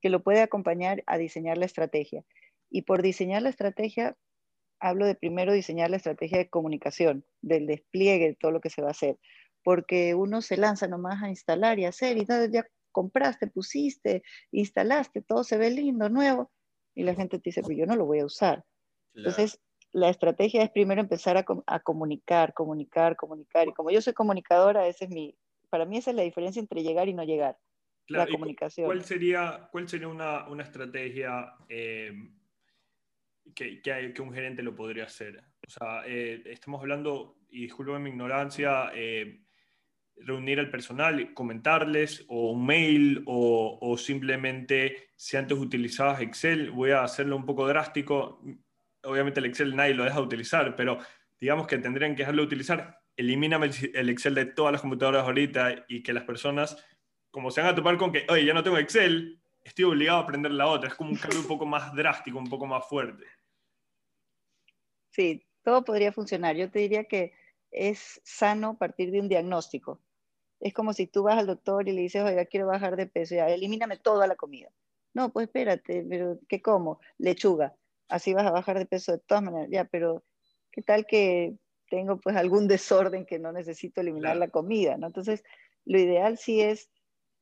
[0.01, 2.23] que lo puede acompañar a diseñar la estrategia.
[2.71, 4.17] Y por diseñar la estrategia,
[4.79, 8.81] hablo de primero diseñar la estrategia de comunicación, del despliegue de todo lo que se
[8.81, 9.19] va a hacer,
[9.63, 15.43] porque uno se lanza nomás a instalar y hacer, y ya compraste, pusiste, instalaste, todo
[15.43, 16.49] se ve lindo, nuevo,
[16.95, 18.63] y la gente te dice, pues yo no lo voy a usar.
[19.13, 19.59] Entonces,
[19.91, 21.43] la estrategia es primero empezar a,
[21.81, 23.67] comunicar, comunicar, comunicar.
[23.67, 25.37] Y como yo soy comunicadora, ese es mi,
[25.69, 27.57] para mí esa es la diferencia entre llegar y no llegar.
[28.07, 28.85] la comunicación.
[28.85, 32.13] ¿Cuál sería, cuál sería una, una estrategia eh,
[33.53, 35.43] que, que, un gerente lo podría hacer?
[35.67, 39.44] O sea, eh, estamos hablando, y disculpen mi ignorancia, eh,
[40.17, 47.03] reunir al personal, comentarles, o un mail, o, simplemente si antes utilizabas Excel, voy a
[47.03, 48.41] hacerlo un poco drástico,
[49.03, 50.99] obviamente el Excel nadie lo deja de utilizar, pero
[51.39, 55.85] digamos que tendrían que dejarlo de utilizar, elimíname el Excel de todas las computadoras ahorita
[55.87, 56.83] y que las personas,
[57.31, 60.21] como se van a topar con que, oye, ya no tengo Excel, estoy obligado a
[60.21, 60.89] aprender la otra.
[60.89, 63.25] Es como un cambio un poco más drástico, un poco más fuerte.
[65.09, 66.55] Sí, todo podría funcionar.
[66.55, 67.33] Yo te diría que
[67.71, 70.01] es sano partir de un diagnóstico.
[70.65, 73.35] Es como si tú vas al doctor y le dices, oiga, quiero bajar de peso,
[73.35, 74.69] ya, elimíname toda la comida.
[75.13, 76.99] No, pues espérate, pero ¿qué como?
[77.17, 77.75] Lechuga
[78.07, 80.23] así vas a bajar de peso de todas maneras, ya, pero
[80.71, 81.55] ¿qué tal que
[81.89, 85.07] tengo pues algún desorden que no necesito eliminar la comida, ¿no?
[85.07, 85.43] Entonces,
[85.85, 86.89] lo ideal sí es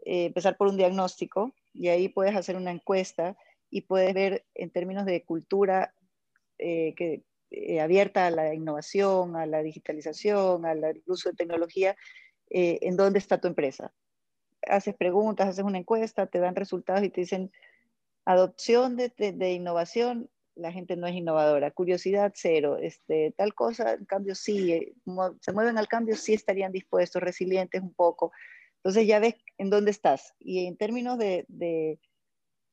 [0.06, 3.38] eh, empezar por un diagnóstico y ahí puedes hacer una encuesta
[3.70, 5.94] y puedes ver en términos de cultura
[6.60, 11.96] eh, que, eh, abierta a la innovación, a la digitalización, al uso de tecnología,
[12.54, 13.94] en dónde está tu empresa.
[14.68, 17.52] Haces preguntas, haces una encuesta, te dan resultados y te dicen,
[18.26, 21.72] Adopción de, de, innovación, la gente no es innovadora.
[21.72, 22.78] Curiosidad, cero.
[22.82, 24.72] Este, tal cosa, en cambio, sí.
[24.72, 24.94] Eh,
[25.42, 28.32] se mueven al cambio, sí estarían dispuestos, resilientes un poco.
[28.78, 30.34] Entonces ya ves en dónde estás.
[30.40, 31.46] Y en términos de...
[31.50, 32.00] de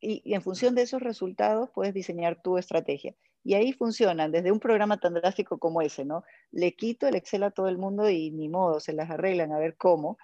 [0.02, 3.14] y, en función de esos resultados puedes diseñar tu estrategia.
[3.42, 6.24] Y ahí funcionan, desde un programa tan drástico como ese, ¿no?
[6.50, 9.58] Le quito el Excel a todo el mundo y ni modo, se las arreglan a
[9.58, 10.18] ver cómo.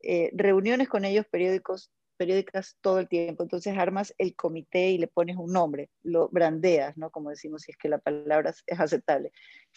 [0.00, 3.42] Eh, reuniones con ellos periódicos, periódicas todo el tiempo.
[3.42, 7.10] Entonces armas el comité y le pones un nombre, lo brandeas, ¿no?
[7.10, 9.32] Como decimos, si es que la palabra es aceptable.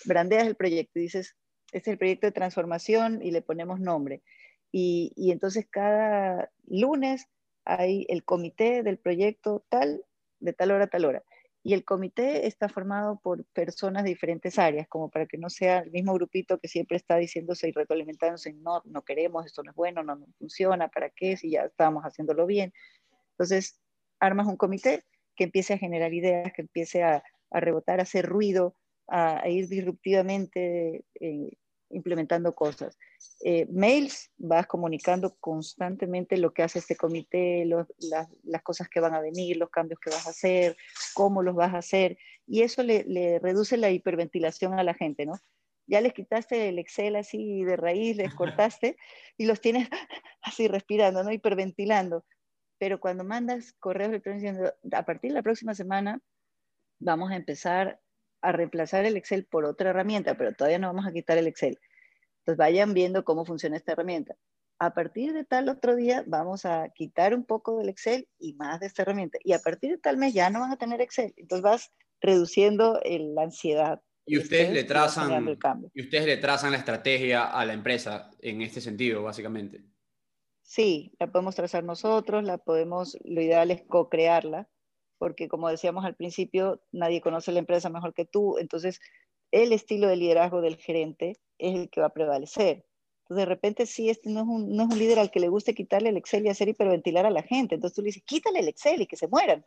[0.05, 1.35] Brandeas el proyecto y dices,
[1.73, 4.23] este es el proyecto de transformación y le ponemos nombre.
[4.71, 7.27] Y, y entonces cada lunes
[7.65, 10.05] hay el comité del proyecto tal,
[10.39, 11.23] de tal hora a tal hora
[11.65, 15.79] y el comité está formado por personas de diferentes áreas, como para que no sea
[15.79, 19.75] el mismo grupito que siempre está diciéndose y retroalimentándose, no, no queremos, esto no es
[19.75, 21.35] bueno, no, funciona, ¿para qué?
[21.37, 22.71] Si ya estamos haciéndolo bien.
[23.31, 23.81] Entonces,
[24.19, 28.75] armas un comité que empiece a generar ideas, que empiece a, rebotar, a hacer ruido,
[29.07, 31.49] a, ir disruptivamente eh,
[31.89, 32.97] implementando cosas.
[33.43, 39.21] Eh, mails, vas comunicando constantemente lo que hace este comité, las, cosas que van a
[39.21, 40.77] venir, los cambios que vas a hacer,
[41.13, 42.17] cómo los vas a hacer,
[42.47, 45.33] y eso le, reduce la hiperventilación a la gente, ¿no?
[45.87, 48.97] Ya les quitaste el Excel así de raíz, les cortaste
[49.37, 49.87] y los tienes
[50.41, 51.31] así respirando, ¿no?
[51.31, 52.25] Hiperventilando.
[52.79, 56.19] Pero cuando mandas correos electrónicos diciendo, a partir de la próxima semana
[56.99, 58.01] vamos a empezar
[58.45, 61.79] a reemplazar el Excel por otra herramienta, pero todavía no vamos a quitar el Excel.
[62.39, 64.35] Entonces vayan viendo cómo funciona esta herramienta.
[64.77, 68.79] A partir de tal otro día vamos a quitar un poco del Excel y más
[68.79, 69.39] de esta herramienta.
[69.43, 71.33] Y a partir de tal mes ya no van a tener Excel.
[71.37, 74.01] Entonces vas reduciendo la ansiedad.
[74.27, 75.47] Y ustedes, le trazan,
[75.93, 79.83] y ustedes le trazan la estrategia a la empresa en este sentido, básicamente.
[80.63, 84.67] Sí, la podemos trazar nosotros, la podemos, lo ideal es co-crearla,
[85.25, 89.01] porque como decíamos al principio, nadie conoce la empresa mejor que tú, entonces
[89.49, 92.85] el estilo de liderazgo del gerente es el que va a prevalecer.
[93.23, 95.47] Entonces, de repente, sí, este no es, un, no es un líder al que le
[95.47, 97.73] guste quitarle el Excel y hacer hiperventilar a la gente.
[97.73, 99.65] Entonces tú le dices, quítale el Excel y que se mueran.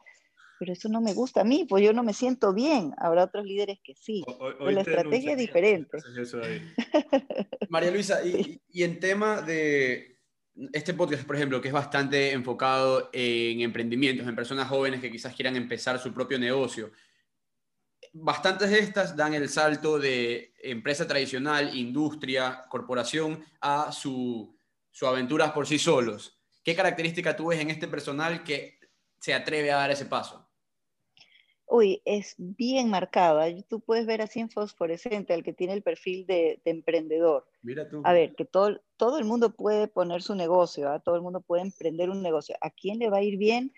[0.61, 2.94] Pero eso no me gusta a mí, pues yo no me siento bien.
[2.97, 4.23] Habrá otros líderes que sí.
[4.61, 5.99] la estrategia es diferente.
[7.68, 10.17] María Luisa, y, y en tema de,
[10.73, 15.35] este podcast, por ejemplo, que es bastante enfocado en emprendimientos, en personas jóvenes que quizás
[15.35, 16.90] quieran empezar su propio negocio,
[18.12, 24.57] bastantes de estas dan el salto de empresa tradicional, industria, corporación, a su,
[24.90, 26.38] su aventuras por sí solos.
[26.62, 28.79] ¿Qué característica tú ves en este personal que
[29.21, 30.47] se atreve a dar ese paso?
[31.70, 33.46] Uy, es bien marcada.
[33.68, 37.46] Tú puedes ver así en fosforescente al que tiene el perfil de, emprendedor.
[37.62, 38.00] Mira tú.
[38.04, 41.00] A ver, que todo, todo el mundo puede poner su negocio, ¿ah?
[41.00, 42.57] todo el mundo puede emprender un negocio.
[42.62, 43.74] ¿A quién le va a ir bien?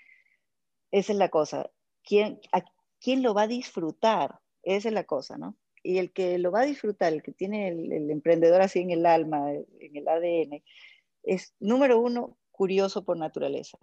[0.92, 1.68] Esa es la cosa.
[2.04, 2.64] ¿Quién, ¿A
[3.00, 4.38] quién lo va a disfrutar?
[4.62, 5.56] Esa es la cosa, ¿no?
[5.82, 8.90] Y el que lo va a disfrutar, el que tiene el, el emprendedor así en
[8.90, 10.62] el alma, en el ADN,
[11.24, 13.78] es número uno, curioso por naturaleza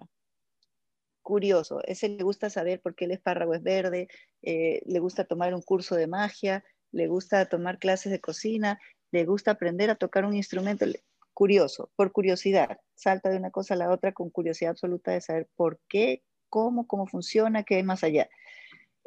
[1.27, 1.81] curioso.
[1.83, 4.07] Ese le gusta saber por qué el espárrago es verde,
[4.43, 6.63] eh, le gusta tomar un curso de magia,
[6.93, 8.79] le gusta tomar clases de cocina,
[9.11, 10.85] le gusta aprender a tocar un instrumento.
[11.33, 12.79] Curioso, por curiosidad.
[12.95, 16.87] Salta de una cosa a la otra con curiosidad absoluta de saber por qué, cómo,
[16.87, 18.29] cómo funciona, qué hay más allá.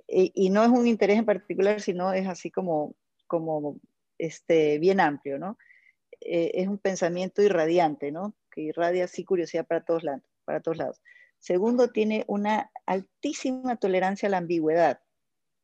[0.07, 2.97] Y, no es un interés en particular, sino es así como,
[3.29, 3.81] como
[4.19, 5.57] este, bien amplio, ¿no?
[6.21, 8.35] Eh, es un pensamiento irradiante, ¿no?
[8.51, 10.23] Que irradia así curiosidad para todos lados.
[10.45, 11.01] Para todos lados.
[11.41, 15.01] Segundo, tiene una altísima tolerancia a la ambigüedad,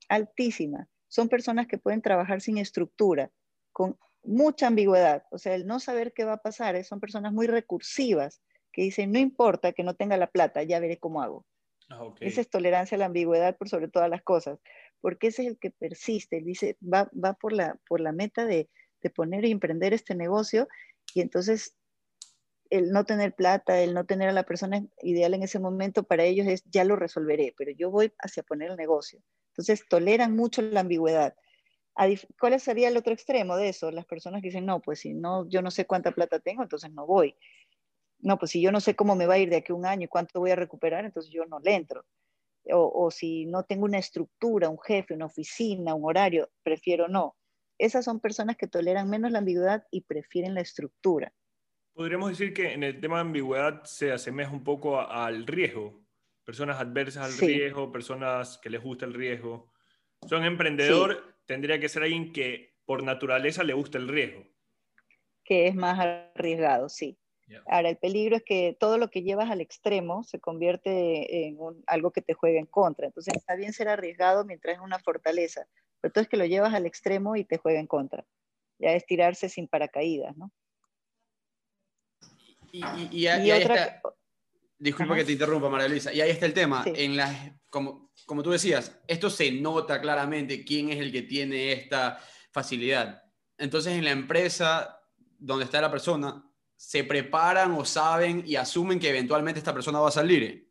[0.08, 0.88] altísima.
[1.06, 3.30] Son personas que pueden trabajar sin estructura,
[3.72, 5.24] con mucha ambigüedad.
[5.30, 9.12] O sea, el no saber qué va a pasar, son personas muy recursivas, que dicen,
[9.12, 11.46] no importa que no tenga la plata, ya veré cómo hago.
[11.90, 14.58] Ah, Esa es tolerancia a la ambigüedad por sobre todas las cosas,
[15.00, 18.68] porque ese es el que persiste, dice, va, va por, la, por la meta de,
[19.02, 20.68] de poner y emprender este negocio
[21.14, 21.76] y entonces
[22.70, 26.24] el no tener plata, el no tener a la persona ideal en ese momento, para
[26.24, 29.20] ellos es ya lo resolveré, pero yo voy hacia poner el negocio.
[29.48, 31.34] Entonces toleran mucho la ambigüedad.
[32.38, 33.90] ¿Cuál sería el otro extremo de eso?
[33.90, 36.92] Las personas que dicen, no, pues si no, yo no sé cuánta plata tengo, entonces
[36.92, 37.34] no voy.
[38.18, 39.86] No, pues si yo no sé cómo me va a ir de aquí a un
[39.86, 42.04] año y cuánto voy a recuperar, entonces yo no le entro.
[42.70, 47.36] O, o si no tengo una estructura, un jefe, una oficina, un horario, prefiero no.
[47.78, 51.32] Esas son personas que toleran menos la ambigüedad y prefieren la estructura.
[51.96, 55.98] Podríamos decir que en el tema de ambigüedad se asemeja un poco al riesgo.
[56.44, 59.72] Personas adversas al riesgo, personas que les gusta el riesgo.
[60.28, 64.44] Son emprendedor, tendría que ser alguien que por naturaleza le gusta el riesgo.
[65.42, 67.18] Que es más arriesgado, sí.
[67.66, 72.10] Ahora, el peligro es que todo lo que llevas al extremo se convierte en algo
[72.10, 73.06] que te juega en contra.
[73.06, 75.66] Entonces, está bien ser arriesgado mientras es una fortaleza,
[76.02, 78.26] pero es que lo llevas al extremo y te juega en contra.
[78.78, 80.52] Ya es tirarse sin paracaídas, ¿no?
[83.10, 84.02] Y, ahí está,
[84.78, 86.84] disculpa que te interrumpa, María Luisa, y ahí está el tema.
[86.86, 91.72] En las, como, como tú decías, esto se nota claramente quién es el que tiene
[91.72, 92.18] esta
[92.52, 93.22] facilidad.
[93.58, 95.00] Entonces, en la empresa
[95.38, 96.44] donde está la persona,
[96.76, 100.70] se preparan o saben y asumen que eventualmente esta persona va a salir.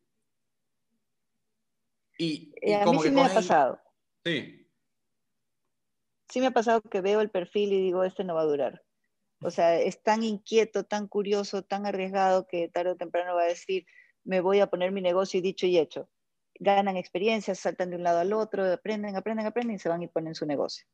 [2.17, 3.81] Y, eh, a mí sí me ha pasado.
[4.23, 4.61] Sí.
[6.29, 8.84] Sí me ha pasado que veo el perfil y digo, este no va a durar.
[9.41, 13.47] O sea, es tan inquieto, tan curioso, tan arriesgado que tarde o temprano va a
[13.47, 13.85] decir,
[14.23, 16.09] me voy a poner mi negocio y dicho y hecho.
[16.59, 20.07] Ganan experiencias, saltan de un lado al otro, aprenden, aprenden, aprenden y se van y
[20.07, 20.87] ponen su negocio.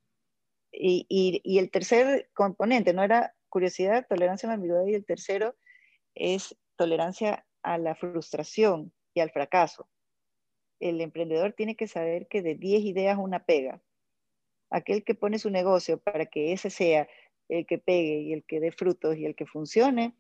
[0.72, 5.56] Y, y el tercer componente no era curiosidad, tolerancia a la ambigüedad y el tercero
[6.16, 9.88] es tolerancia a la frustración y al fracaso.
[10.80, 13.82] El emprendedor tiene que saber que de 10 ideas una pega.
[14.72, 17.08] Aquel que pone su negocio para que ese sea
[17.58, 20.16] el que pegue y el que dé frutos y el que funcione,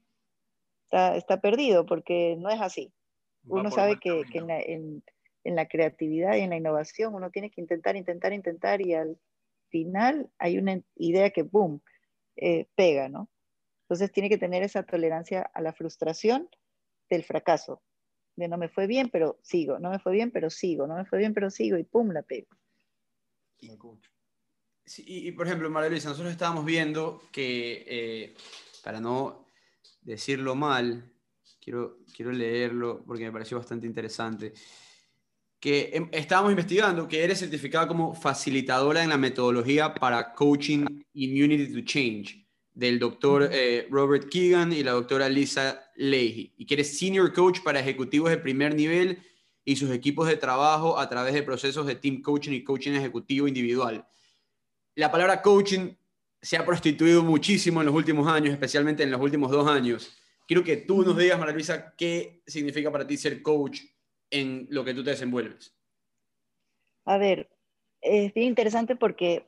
[0.92, 2.92] está, perdido porque no es así.
[3.46, 4.24] uno sabe que,
[5.44, 9.18] en, la, creatividad y en la innovación uno tiene que intentar, intentar, intentar y al
[9.70, 11.82] final hay una idea que, boom,
[12.36, 13.30] eh, pega, ¿no?
[13.84, 16.50] Entonces tiene que tener esa tolerancia a la frustración
[17.10, 17.82] del fracaso,
[18.36, 21.06] de no me fue bien, pero sigo, no me fue bien, pero sigo, no me
[21.06, 22.48] fue bien, pero sigo y pum, la pego.
[25.00, 28.36] Y, por ejemplo, María Luisa, nosotros estábamos viendo que, eh,
[28.84, 29.46] para no
[30.02, 31.12] decirlo mal,
[31.60, 34.54] quiero, quiero leerlo porque me pareció bastante interesante
[35.62, 41.72] que em, estábamos investigando que eres certificada como facilitadora en la metodología para coaching Immunity
[41.72, 42.42] to Change
[42.74, 47.60] del doctor eh, Robert Keegan y la doctora Lisa Leahy, y que eres senior coach
[47.62, 49.20] para ejecutivos de primer nivel
[49.64, 53.48] y sus equipos de trabajo a través de procesos de team coaching y coaching ejecutivo
[53.48, 54.08] individual.
[54.96, 55.94] La palabra coaching
[56.42, 60.18] se ha prostituido muchísimo en los últimos años, especialmente en los últimos dos años.
[60.48, 63.82] Quiero que tú nos digas, María Luisa, qué significa para ti ser coach
[64.32, 65.76] en lo que tú te desenvuelves?
[67.06, 67.50] A ver,
[68.02, 69.48] es bien interesante porque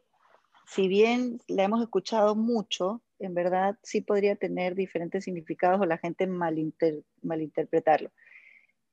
[0.67, 5.97] si bien la hemos escuchado mucho, en verdad sí podría tener diferentes significados o la
[5.97, 8.11] gente malinterpretarlo.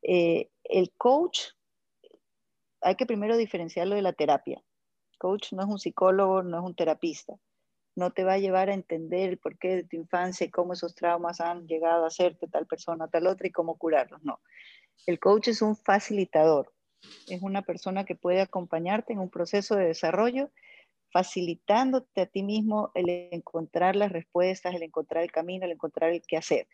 [0.03, 1.41] Eh, el coach,
[2.81, 4.63] hay que primero diferenciarlo de la terapia.
[5.21, 7.35] Coach no es un psicólogo, no es un terapista.
[7.95, 10.95] No te va a llevar a entender el porqué de tu infancia y cómo esos
[10.95, 14.23] traumas han llegado a hacerte tal persona, tal otra y cómo curarlos.
[14.25, 14.41] No.
[15.07, 16.73] El coach es un facilitador,
[17.29, 20.51] es una persona que puede acompañarte en un proceso de desarrollo,
[21.13, 26.23] facilitándote a ti mismo el encontrar las respuestas, el encontrar el camino, el encontrar el
[26.27, 26.67] qué hacer.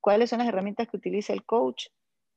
[0.00, 1.88] ¿Cuáles son las herramientas que utiliza el coach?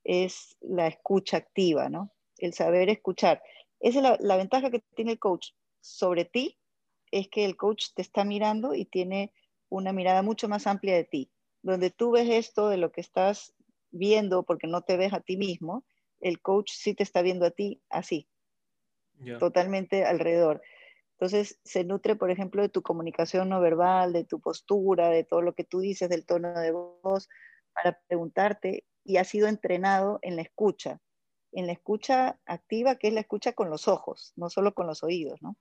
[0.04, 2.12] Es la escucha activa, ¿no?
[2.36, 3.42] El saber escuchar.
[3.80, 5.50] Esa es la, la ventaja que tiene el coach
[5.80, 6.58] sobre ti,
[7.10, 9.32] es que el coach te está mirando y tiene
[9.68, 11.30] una mirada mucho más amplia de ti,
[11.62, 13.54] donde tú ves esto de lo que estás
[13.90, 15.84] viendo porque no te ves a ti mismo,
[16.20, 18.28] el coach sí te está viendo a ti así,
[19.38, 20.62] totalmente alrededor.
[21.12, 25.42] Entonces se nutre, por ejemplo, de tu comunicación no verbal, de tu postura, de todo
[25.42, 27.28] lo que tú dices, del tono de voz,
[27.72, 31.00] para preguntarte y ha sido entrenado en la escucha,
[31.52, 35.02] en la escucha activa, que es la escucha con los ojos, no solo con los
[35.02, 35.56] oídos, ¿no?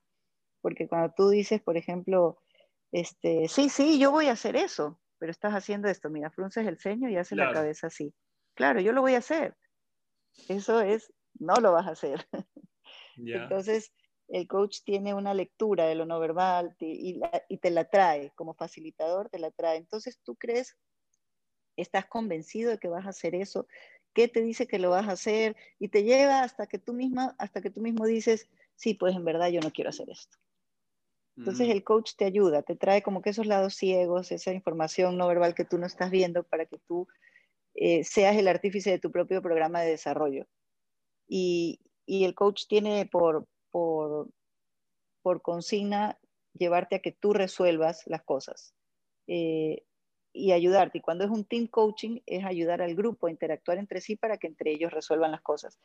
[0.62, 2.40] Porque cuando tú dices, por ejemplo,
[2.92, 6.78] este, sí, sí, yo voy a hacer eso, pero estás haciendo esto, mira, frunces el
[6.78, 8.14] ceño y haces la cabeza así.
[8.54, 9.56] Claro, yo lo voy a hacer.
[10.48, 12.28] Eso es, no lo vas a hacer.
[13.18, 13.94] Entonces,
[14.28, 18.54] el coach tiene una lectura de lo no verbal y, y, te la trae, como
[18.54, 19.78] facilitador te la trae.
[19.78, 20.78] Entonces, tú crees,
[21.78, 23.68] estás convencido de que vas a hacer eso,
[24.18, 25.56] ¿qué te dice que lo vas a hacer?
[25.78, 29.24] Y te lleva hasta que tú misma, hasta que tú mismo dices, sí, pues en
[29.24, 30.36] verdad yo no quiero hacer esto.
[31.38, 35.28] Entonces el coach te ayuda, te trae como que esos lados ciegos, esa información no
[35.28, 37.08] verbal que tú no estás viendo para que tú
[37.76, 40.48] eh, seas el artífice de tu propio programa de desarrollo.
[41.28, 44.32] Y, el coach tiene por, por,
[45.44, 46.18] consigna
[46.54, 48.74] llevarte a que tú resuelvas las cosas
[49.28, 49.84] eh,
[50.38, 51.00] y ayudarte.
[51.00, 54.38] Y cuando es un team coaching es ayudar al grupo a interactuar entre sí para
[54.38, 55.80] que entre ellos resuelvan las cosas.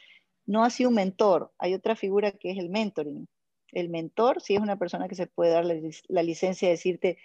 [0.47, 3.27] No así un mentor, hay otra figura que es el mentoring
[3.73, 7.19] el mentor, si es una persona que se puede dar la, licencia de decirte,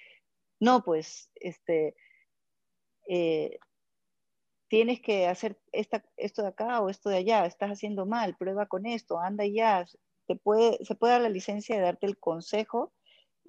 [0.60, 1.96] no, pues, este,
[3.08, 3.60] eh,
[4.70, 8.86] tienes que hacer esto de acá o esto de allá, estás haciendo mal, prueba con
[8.86, 9.86] esto, anda y ya.
[10.26, 12.94] Te puede, se puede dar la licencia de darte el consejo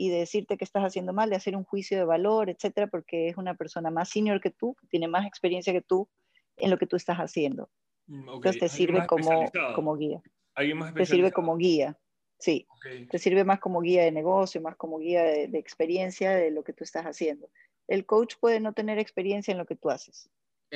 [0.01, 3.29] y de decirte que estás haciendo mal, de hacer un juicio de valor, etcétera, porque
[3.29, 6.09] es una persona más senior que tú, que tiene más experiencia que tú
[6.57, 7.69] en lo que tú estás haciendo.
[8.07, 10.23] Mm, Entonces te sirve como, como guía.
[10.55, 11.99] ¿Alguien más te sirve como guía,
[12.39, 12.69] sí.
[13.11, 16.63] Te sirve más como guía de negocio, más como guía de, de, experiencia de lo
[16.63, 17.51] que tú estás haciendo.
[17.89, 20.31] El coach puede no tener experiencia en lo que tú haces.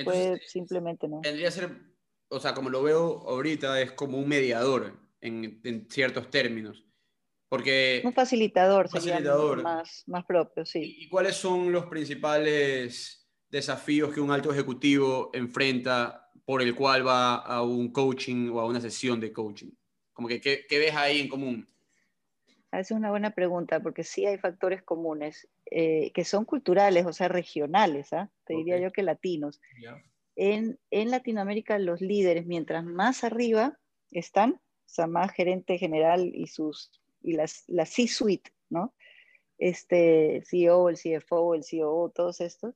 [0.05, 1.20] puede simplemente no.
[1.20, 1.70] Tendría que ser,
[2.29, 6.85] o sea, como lo veo ahorita, es como un mediador en, en ciertos términos.
[7.53, 9.62] Porque, un facilitador, un facilitador.
[9.62, 10.96] Más, más propio, sí.
[11.00, 17.34] ¿Y cuáles son los principales desafíos que un alto ejecutivo enfrenta por el cual va
[17.34, 19.70] a un coaching o a una sesión de coaching?
[20.14, 21.68] Como que, ¿qué, ves ahí en común?
[22.70, 27.12] Esa es una buena pregunta, porque sí hay factores comunes eh, que son culturales, o
[27.12, 28.30] sea, regionales, ¿ah?
[28.46, 29.61] te diría yo que latinos.
[30.36, 33.78] En, en, Latinoamérica los líderes, mientras más arriba
[34.11, 38.95] están, o sea, más gerente general y sus y las, la C-suite, ¿no?
[39.59, 42.75] Este CEO, el CFO, el COO, todos estos,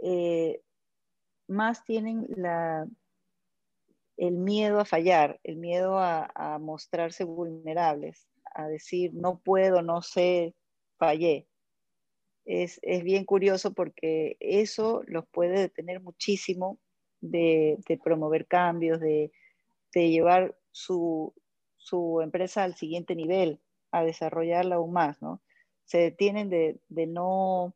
[0.00, 0.60] eh,
[1.48, 2.86] más tienen la,
[4.16, 10.54] el miedo a fallar, el miedo a, mostrarse vulnerables, a decir no puedo, no sé,
[10.98, 11.48] fallé.
[12.44, 16.78] Es, es bien curioso porque eso los puede detener muchísimo
[17.20, 19.32] de, de promover cambios, de,
[19.92, 21.34] de llevar su,
[21.76, 23.60] su, empresa al siguiente nivel
[23.94, 25.40] a desarrollarla aún más, ¿no?
[25.84, 27.74] Se detienen de, no,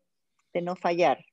[0.52, 1.24] de no fallar.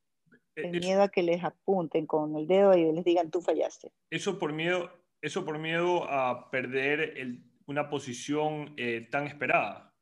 [0.55, 3.91] E, el miedo a que les apunten con el dedo y les digan tú fallaste.
[4.11, 7.15] Eso por miedo, eso por miedo a perder
[7.65, 9.93] una posición eh, tan esperada.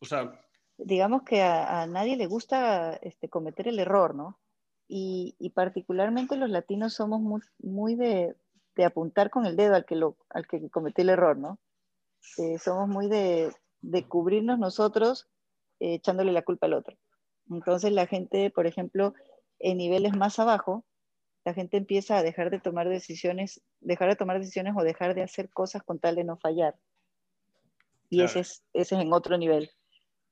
[0.00, 0.40] O sea,
[0.78, 4.38] digamos que a, nadie le gusta este, cometer el error, ¿no?
[4.88, 7.20] Y, particularmente los latinos somos
[7.58, 8.36] muy, de,
[8.84, 11.58] apuntar con el dedo al que, lo, al que cometió el error, ¿no?
[12.38, 13.52] Eh, somos muy de,
[13.86, 15.28] de cubrirnos nosotros
[15.80, 16.96] eh, echándole la culpa al otro.
[17.50, 19.14] Entonces la gente, por ejemplo,
[19.58, 20.84] en niveles más abajo,
[21.44, 25.22] la gente empieza a dejar de tomar decisiones, dejar de tomar decisiones o dejar de
[25.22, 26.74] hacer cosas con tal de no fallar.
[28.10, 29.70] Y ese, es, ese es en otro nivel.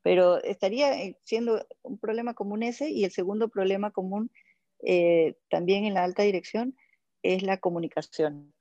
[0.02, 4.30] Pero estaría eh, siendo un problema común ese y el segundo problema común
[4.82, 6.76] eh, también en la alta dirección
[7.22, 8.53] es la comunicación.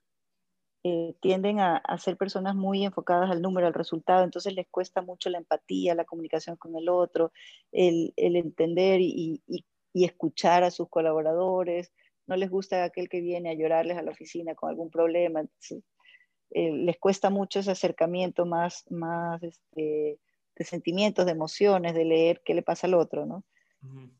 [0.86, 5.30] Eh, tienden a, ser personas muy enfocadas al número, al resultado, entonces les cuesta mucho
[5.30, 7.32] la empatía, la comunicación con el otro,
[7.72, 9.42] el, entender y,
[9.94, 11.90] escuchar a sus colaboradores,
[12.26, 15.42] no les gusta aquel que viene a llorarles a la oficina con algún problema,
[16.50, 20.18] eh, les cuesta mucho ese acercamiento más, más este,
[20.54, 23.42] de sentimientos, de emociones, de leer qué le pasa al otro, ¿no?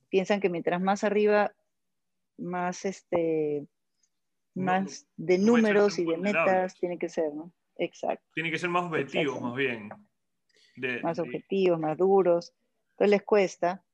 [0.09, 1.55] Piensan que mientras más arriba,
[2.39, 3.67] más este,
[4.55, 7.53] más de números y de metas tiene que ser, ¿no?
[7.77, 8.25] Exacto.
[8.35, 9.91] Tiene que ser más objetivos, más bien.
[11.03, 12.53] más objetivos, más duros.
[12.93, 13.85] Entonces les cuesta.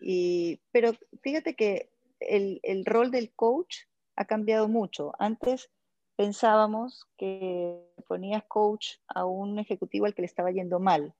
[0.00, 3.76] Y, pero fíjate que el, el rol del coach
[4.16, 5.12] ha cambiado mucho.
[5.18, 5.70] Antes
[6.16, 11.14] pensábamos que ponías coach a un ejecutivo al que le estaba yendo mal.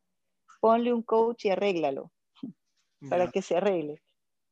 [0.61, 2.11] Ponle un coach y arréglalo
[3.11, 4.03] para que se arregle.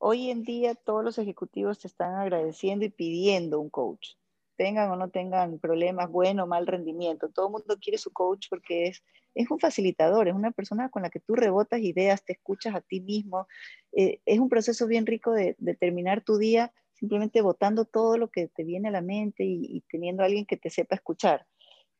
[0.04, 4.14] Hoy en día todos los ejecutivos te están agradeciendo y pidiendo un coach,
[4.56, 7.28] tengan o no tengan problemas, bueno o mal rendimiento.
[7.28, 9.04] Todo el mundo quiere su coach porque es,
[9.36, 12.80] es un facilitador, es una persona con la que tú rebotas ideas, te escuchas a
[12.80, 13.46] ti mismo.
[13.92, 18.48] Eh, es un proceso bien rico de, terminar tu día simplemente votando todo lo que
[18.48, 21.46] te viene a la mente y, y teniendo a alguien que te sepa escuchar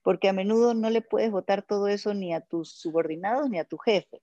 [0.03, 3.65] porque a menudo no le puedes votar todo eso ni a tus subordinados ni a
[3.65, 4.21] tu jefe.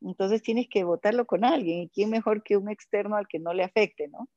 [0.00, 1.82] Entonces tienes que votarlo con alguien.
[1.82, 4.28] ¿Y quién mejor que un externo al que no le afecte, no?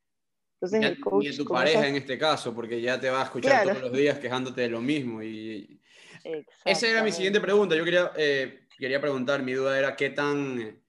[0.55, 1.25] Entonces el coach...
[1.25, 4.19] Ni tu pareja en este caso, porque ya te va a escuchar todos los días
[4.19, 5.23] quejándote de lo mismo.
[5.23, 5.79] Y...
[6.65, 7.75] Esa era mi siguiente pregunta.
[7.75, 10.81] Yo quería, eh, quería preguntar, mi duda era qué tan,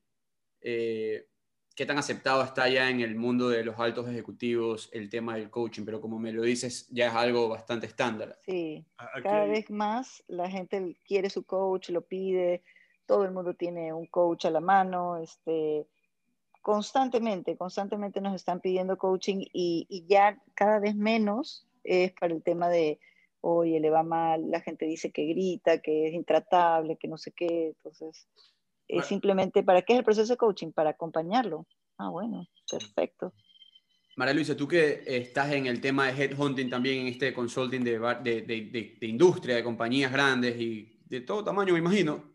[0.60, 1.28] eh,
[1.74, 5.50] qué tan aceptado está ya en el mundo de los altos ejecutivos el tema del
[5.50, 8.38] coaching, pero como me lo dices, ya es algo bastante estándar.
[8.44, 8.84] Sí,
[9.22, 12.62] cada vez más la gente quiere su coach, lo pide,
[13.10, 15.84] todo el mundo tiene un coach a la mano, este,
[16.62, 22.68] constantemente, constantemente nos están pidiendo coaching y, ya cada vez menos es para el tema
[22.68, 23.00] de,
[23.40, 27.32] oye, le va mal, la gente dice que grita, que es intratable, que no sé
[27.32, 28.28] qué, entonces,
[28.86, 30.70] es simplemente, ¿para qué es el proceso de coaching?
[30.70, 31.66] Para acompañarlo.
[31.98, 33.32] Ah, bueno, perfecto.
[34.14, 37.98] María Luisa, tú que estás en el tema de headhunting también, en este consulting de,
[38.22, 42.30] de, de, de industria, de compañías grandes y de todo tamaño, me imagino,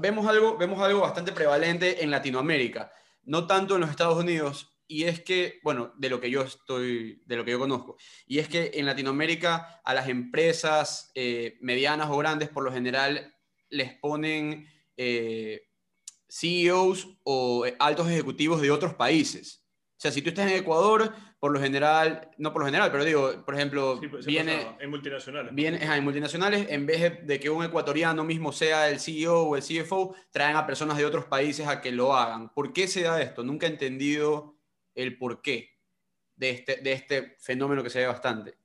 [0.00, 2.92] vemos algo, vemos algo bastante prevalente en Latinoamérica,
[3.22, 7.22] no tanto en los Estados Unidos, y es que, bueno, de lo que yo estoy,
[7.24, 12.10] de lo que yo conozco, y es que en Latinoamérica a las empresas eh, medianas
[12.10, 13.34] o grandes por lo general
[13.70, 15.62] les ponen eh,
[16.28, 19.63] CEOs o eh, altos ejecutivos de otros países.
[20.04, 23.04] O sea, si tú estás en Ecuador, por lo general, no por lo general, pero
[23.04, 24.76] digo, por ejemplo, pues, viene...
[24.78, 25.54] En multinacionales.
[25.54, 29.62] Viene, en multinacionales, en vez de que un ecuatoriano mismo sea el CEO o el
[29.62, 32.50] CFO, traen a personas de otros países a que lo hagan.
[32.50, 33.42] ¿Por qué se da esto?
[33.42, 34.58] Nunca he entendido
[34.94, 35.70] el por qué
[36.36, 38.58] de este, de este fenómeno que se ve bastante.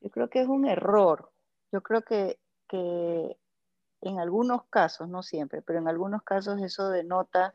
[0.00, 1.32] Yo creo que es un error.
[1.72, 2.38] Yo creo que,
[2.68, 3.36] que
[4.02, 7.52] en algunos casos, no siempre, pero en algunos casos eso denota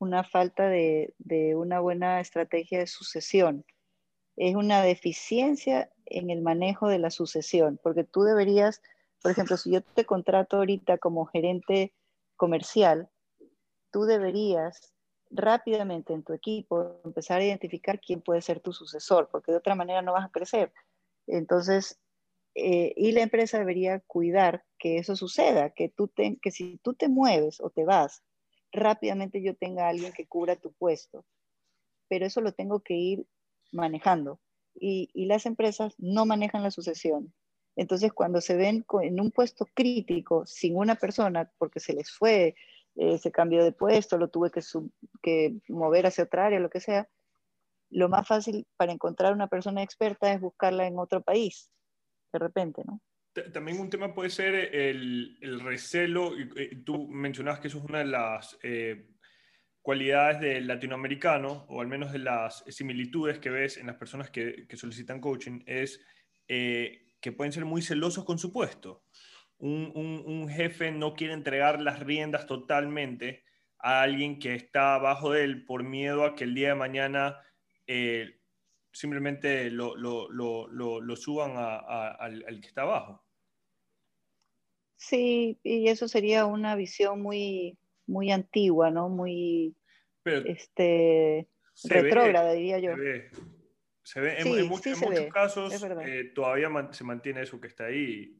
[0.00, 1.14] una falta de,
[1.54, 3.64] una buena estrategia de sucesión.
[4.36, 8.82] Es una deficiencia en el manejo de la sucesión, porque tú deberías,
[9.22, 11.92] por ejemplo, si yo te contrato ahorita como gerente
[12.36, 13.10] comercial,
[13.92, 14.94] tú deberías
[15.30, 19.74] rápidamente en tu equipo empezar a identificar quién puede ser tu sucesor, porque de otra
[19.74, 20.72] manera no vas a crecer.
[21.26, 22.00] Entonces,
[22.54, 27.08] eh, y la empresa debería cuidar que eso suceda, que, tú que si tú te
[27.08, 28.22] mueves o te vas
[28.72, 31.24] rápidamente yo tenga alguien que cubra tu puesto.
[32.08, 33.26] Pero eso lo tengo que ir
[33.72, 34.40] manejando.
[34.74, 37.32] Y, las empresas no manejan la sucesión.
[37.76, 42.54] Entonces, cuando se ven en un puesto crítico sin una persona, porque se les fue,
[42.96, 44.60] eh, se cambió de puesto, lo tuve que,
[45.22, 47.08] que mover hacia otra área, lo que sea,
[47.90, 51.72] lo más fácil para encontrar una persona experta es buscarla en otro país,
[52.32, 53.00] de repente, ¿no?
[53.52, 58.00] También un tema puede ser el, el recelo, y, tú mencionabas que eso es una
[58.00, 59.06] de las eh,
[59.82, 64.66] cualidades del latinoamericano, o al menos de las similitudes que ves en las personas que,
[64.74, 66.00] solicitan coaching, es
[66.48, 69.04] eh, que pueden ser muy celosos con su puesto.
[69.58, 73.44] Un, jefe no quiere entregar las riendas totalmente
[73.78, 77.38] a alguien que está abajo de él por miedo a que el día de mañana
[77.86, 78.39] eh,
[78.92, 80.68] simplemente lo, lo, lo,
[81.00, 83.24] lo suban al, al, que está abajo.
[84.96, 89.08] Sí, y eso sería una visión muy, muy antigua, ¿no?
[89.08, 89.74] Muy
[90.24, 91.48] este,
[91.84, 92.92] retrógrada, diría yo.
[94.02, 94.40] Se ve.
[94.40, 95.00] en, muchos
[95.32, 98.36] casos eh, todavía se mantiene eso que está ahí.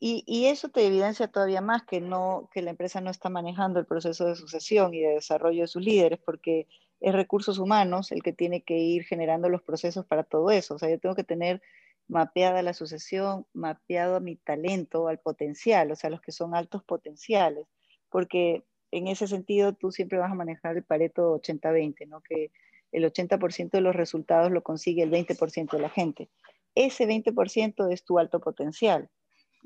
[0.00, 3.80] Y, y, eso te evidencia todavía más que, no, que la empresa no está manejando
[3.80, 6.68] el proceso de sucesión y de desarrollo de sus líderes, porque
[7.00, 10.74] es recursos humanos el que tiene que ir generando los procesos para todo eso.
[10.74, 11.62] O sea, yo tengo que tener
[12.08, 17.66] mapeada la sucesión, mapeado mi talento, al potencial, o sea, los que son altos potenciales,
[18.08, 22.22] porque en ese sentido tú siempre vas a manejar el Pareto 80-20, ¿no?
[22.22, 22.50] Que
[22.92, 26.30] el 80% de los resultados lo consigue el 20% de la gente.
[26.74, 29.10] Ese 20% es tu alto potencial,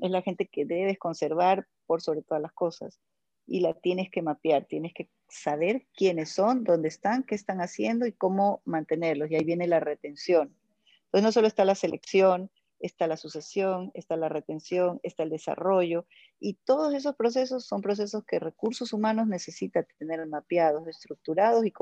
[0.01, 2.99] es la gente que debes conservar por sobre todas las cosas
[3.45, 8.05] y la tienes que mapear, tienes que saber quiénes son, dónde están, qué están haciendo
[8.05, 9.29] y cómo mantenerlos.
[9.29, 10.55] Y ahí viene la retención.
[11.05, 16.05] Entonces no solo está la selección, está la sucesión, está la retención, está el desarrollo
[16.39, 21.73] y todos esos procesos son procesos que recursos humanos necesitan tener mapeados, estructurados y,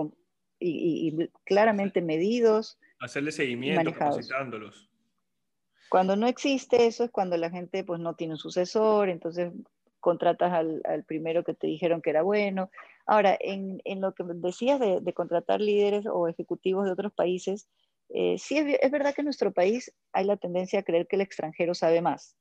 [0.59, 2.77] y, claramente medidos.
[2.99, 4.89] Hacerle seguimiento, capacitándolos.
[5.89, 9.51] Cuando no existe eso es cuando la gente pues no tiene un sucesor, entonces
[10.01, 12.69] contratas al, primero que te dijeron que era bueno.
[13.05, 17.69] Ahora, en, lo que decías de, contratar líderes o ejecutivos de otros países,
[18.09, 21.21] eh, sí es, verdad que en nuestro país hay la tendencia a creer que el
[21.21, 22.35] extranjero sabe más.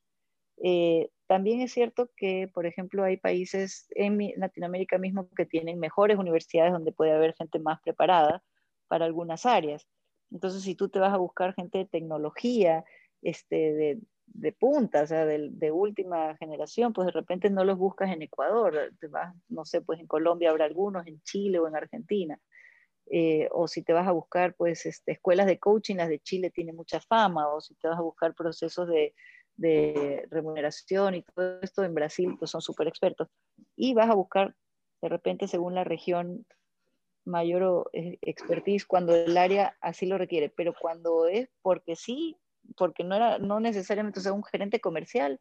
[0.62, 6.18] Eh, también es cierto que, por ejemplo, hay países en Latinoamérica mismo que tienen mejores
[6.18, 8.42] universidades donde puede haber gente más preparada
[8.88, 9.86] para algunas áreas.
[10.32, 12.84] Entonces, si tú te vas a buscar gente de tecnología,
[13.22, 13.98] este, de,
[14.32, 18.92] de punta, o sea, de, última generación, pues de repente no los buscas en Ecuador,
[19.00, 19.08] te
[19.48, 22.38] no sé, pues en Colombia habrá algunos, en Chile o en Argentina.
[23.12, 26.50] Eh, o si te vas a buscar, pues, este, escuelas de coaching, las de Chile
[26.50, 29.14] tienen mucha fama, o si te vas a buscar procesos de,
[29.56, 33.28] de remuneración y todo esto en Brasil, pues son súper expertos.
[33.76, 34.54] Y vas a buscar,
[35.02, 36.46] de repente, según la región,
[37.24, 42.36] mayor eh, expertise cuando el área así lo requiere, pero cuando es porque sí,
[42.76, 45.40] porque no, era, no necesariamente sea un gerente comercial,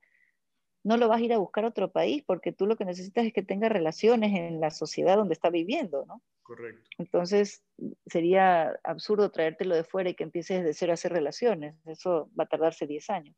[0.83, 3.25] no lo vas a ir a buscar a otro país porque tú lo que necesitas
[3.25, 6.21] es que tenga relaciones en la sociedad donde está viviendo, ¿no?
[6.41, 6.89] Correcto.
[6.97, 7.63] Entonces
[8.05, 11.75] sería absurdo traértelo de fuera y que empieces de cero a hacer relaciones.
[11.85, 13.35] Eso va a tardarse 10 años.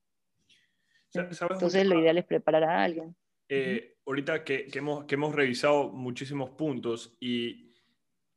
[1.14, 3.16] Entonces lo ideal es preparar a alguien.
[3.50, 7.71] Eh, ahorita que, que, hemos, que hemos revisado muchísimos puntos y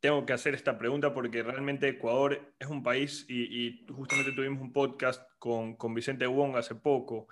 [0.05, 4.71] tengo que hacer esta pregunta porque realmente Ecuador es un país y, justamente tuvimos un
[4.71, 7.27] podcast con, con, Vicente Wong hace poco.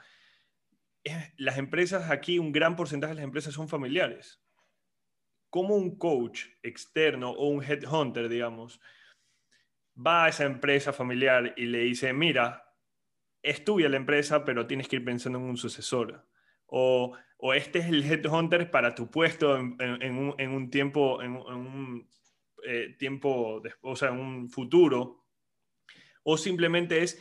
[1.38, 4.42] Las empresas aquí, un gran porcentaje de las empresas son familiares.
[5.52, 8.82] ¿Cómo un coach externo o un headhunter, digamos,
[9.96, 12.74] va a esa empresa familiar y le dice, mira,
[13.44, 16.28] es tuya la empresa, pero tienes que ir pensando en un sucesor?
[16.66, 22.10] O, o este es el headhunter para tu puesto en, un, tiempo, en, un
[22.66, 25.26] eh, tiempo, o sea, en un futuro,
[26.24, 27.20] o simplemente es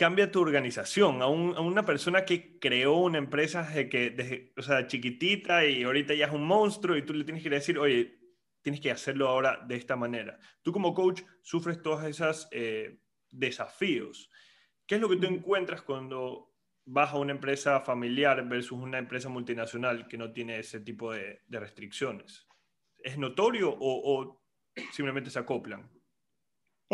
[0.00, 5.66] cambia tu organización a, una persona que creó una empresa desde que, o sea, chiquitita
[5.66, 8.18] y ahorita ya es un monstruo y tú le tienes que decir, oye,
[8.62, 10.38] tienes que hacerlo ahora de esta manera.
[10.62, 13.00] Tú como coach sufres todos esos eh,
[13.30, 14.30] desafíos.
[14.86, 16.54] ¿Qué es lo que tú encuentras cuando
[16.86, 21.42] vas a una empresa familiar versus una empresa multinacional que no tiene ese tipo de,
[21.48, 22.48] restricciones?
[22.96, 24.42] ¿Es notorio o,
[24.92, 25.88] simplemente se acoplan?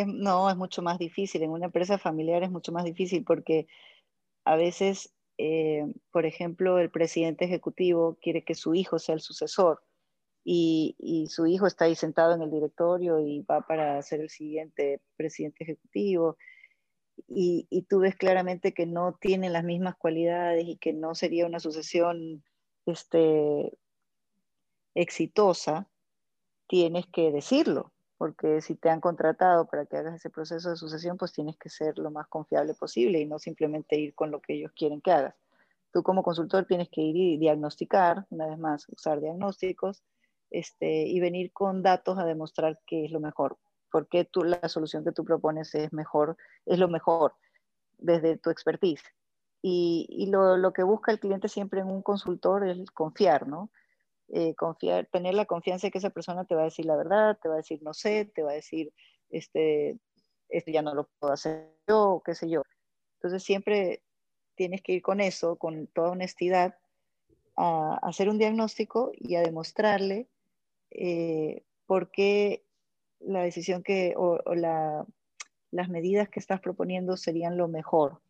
[0.05, 1.43] no, es mucho más difícil.
[1.43, 3.67] En una empresa familiar es mucho más difícil porque
[4.45, 9.83] a veces, eh, por ejemplo, el presidente ejecutivo quiere que su hijo sea el sucesor
[10.49, 15.01] y, su hijo está ahí sentado en el directorio y va para ser el siguiente
[15.17, 16.37] presidente ejecutivo.
[17.27, 21.59] Y, tú ves claramente que no tienen las mismas cualidades y que no sería una
[21.59, 22.45] sucesión
[22.87, 23.77] este,
[24.95, 25.89] exitosa,
[26.67, 31.17] tienes que decirlo, porque si te han contratado para que hagas ese proceso de sucesión,
[31.17, 34.55] pues tienes que ser lo más confiable posible y no simplemente ir con lo que
[34.55, 35.35] ellos quieren que hagas.
[35.93, 40.03] Tú como consultor tienes que ir y diagnosticar, una vez más, usar diagnósticos,
[40.51, 43.59] este, y venir con datos a demostrar qué es lo mejor,
[43.91, 47.35] por qué tú, la solución que tú propones es mejor, es lo mejor
[47.99, 49.03] desde tu expertise.
[49.63, 53.71] Y, lo, lo, que busca el cliente siempre en un consultor es confiar, ¿no?
[54.29, 57.39] Eh, confiar, tener la confianza de que esa persona te va a decir la verdad,
[57.41, 58.93] te va a decir no sé, te va a decir
[59.31, 59.99] este,
[60.49, 62.63] esto ya no lo puedo hacer yo, qué sé yo.
[63.19, 64.03] Entonces siempre
[64.57, 66.77] tienes que ir con eso, con toda honestidad,
[67.57, 70.29] a, hacer un diagnóstico y a demostrarle
[70.91, 72.65] eh, por qué
[73.21, 74.41] la decisión que o,
[75.71, 78.21] las medidas que estás proponiendo serían lo mejor.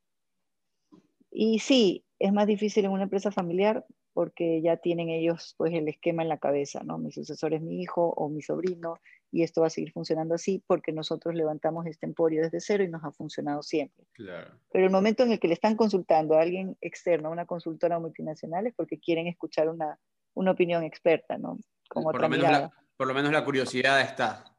[1.31, 3.87] Y sí, es más difícil en una empresa familiar
[4.17, 6.97] porque ya tienen ellos pues el esquema en la cabeza, ¿no?
[6.97, 8.99] Mi sucesor es mi hijo o mi sobrino
[9.31, 12.89] y esto va a seguir funcionando así porque nosotros levantamos este emporio desde cero y
[12.89, 14.07] nos ha funcionado siempre.
[14.17, 17.99] Pero el momento en el que le están consultando a alguien externo, a una consultora
[17.99, 19.99] multinacional, es porque quieren escuchar una,
[20.33, 21.59] una opinión experta, ¿no?
[21.87, 24.57] Como por, lo menos la, por lo menos la curiosidad está.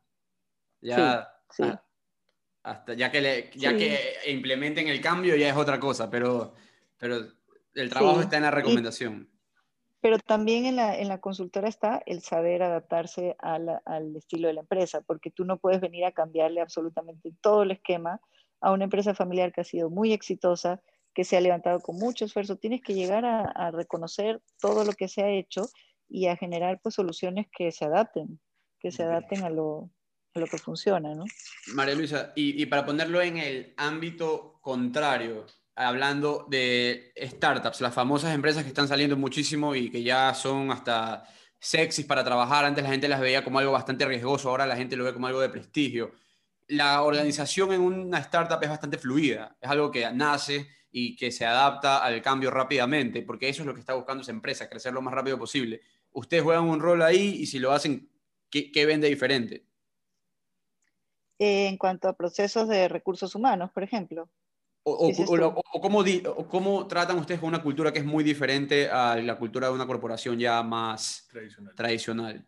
[0.82, 1.64] Ya, sí,
[2.62, 6.54] Hasta, ya que, ya que implementen el cambio ya es otra cosa, pero,
[7.00, 7.26] pero
[7.74, 9.32] el trabajo está en la recomendación.
[10.02, 14.62] Pero también en la, en la, consultora está el saber adaptarse al estilo de la
[14.62, 18.22] empresa, porque tú no puedes venir a cambiarle absolutamente todo el esquema
[18.62, 20.82] a una empresa familiar que ha sido muy exitosa,
[21.14, 22.58] que se ha levantado con mucho esfuerzo.
[22.58, 25.68] Tienes que llegar a, a reconocer todo lo que se ha hecho
[26.10, 28.40] y a generar pues soluciones que se adapten,
[28.80, 29.90] que se adapten a lo,
[30.34, 31.26] a lo que funciona, ¿no?
[31.74, 35.46] María Luisa, y, y, para ponerlo en el ámbito contrario,
[35.78, 41.24] hablando de startups, las famosas empresas que están saliendo muchísimo y que ya son hasta
[41.60, 44.96] sexys para trabajar, antes la gente las veía como algo bastante riesgoso, ahora la gente
[44.96, 46.12] lo ve como algo de prestigio.
[46.68, 51.46] La organización en una startup es bastante fluida, es algo que nace y que se
[51.46, 55.02] adapta al cambio rápidamente, porque eso es lo que está buscando esa empresa, crecer lo
[55.02, 55.82] más rápido posible
[56.20, 58.10] ustedes juegan un rol ahí y si lo hacen,
[58.50, 59.64] ¿qué, qué ven de diferente?
[61.40, 64.28] en cuanto a procesos de recursos humanos, por ejemplo.
[64.90, 65.12] O,
[65.82, 66.04] cómo,
[66.50, 69.86] cómo, tratan ustedes con una cultura que es muy diferente a la cultura de una
[69.86, 71.76] corporación ya más tradicional.
[71.76, 72.46] tradicional?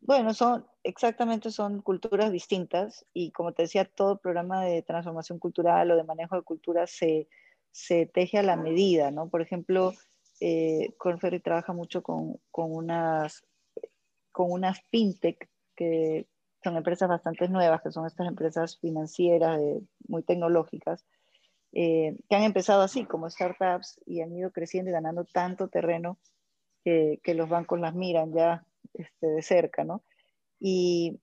[0.00, 5.90] Bueno, son exactamente son culturas distintas y como te decía, todo programa de transformación cultural
[5.90, 7.28] o de manejo de cultura se,
[7.72, 9.30] se teje a la medida, ¿no?
[9.30, 9.94] Por ejemplo,
[10.40, 13.42] eh, Cornferry trabaja mucho con, con, unas,
[14.32, 16.28] con unas fintech que
[16.62, 19.58] son empresas bastante nuevas, que son estas empresas financieras
[20.06, 21.06] muy tecnológicas,
[21.72, 26.18] eh, que han empezado así como startups y han ido creciendo y ganando tanto terreno
[26.84, 28.64] que, los bancos las miran ya
[28.94, 30.02] este, de cerca, ¿no?
[30.58, 31.20] Y,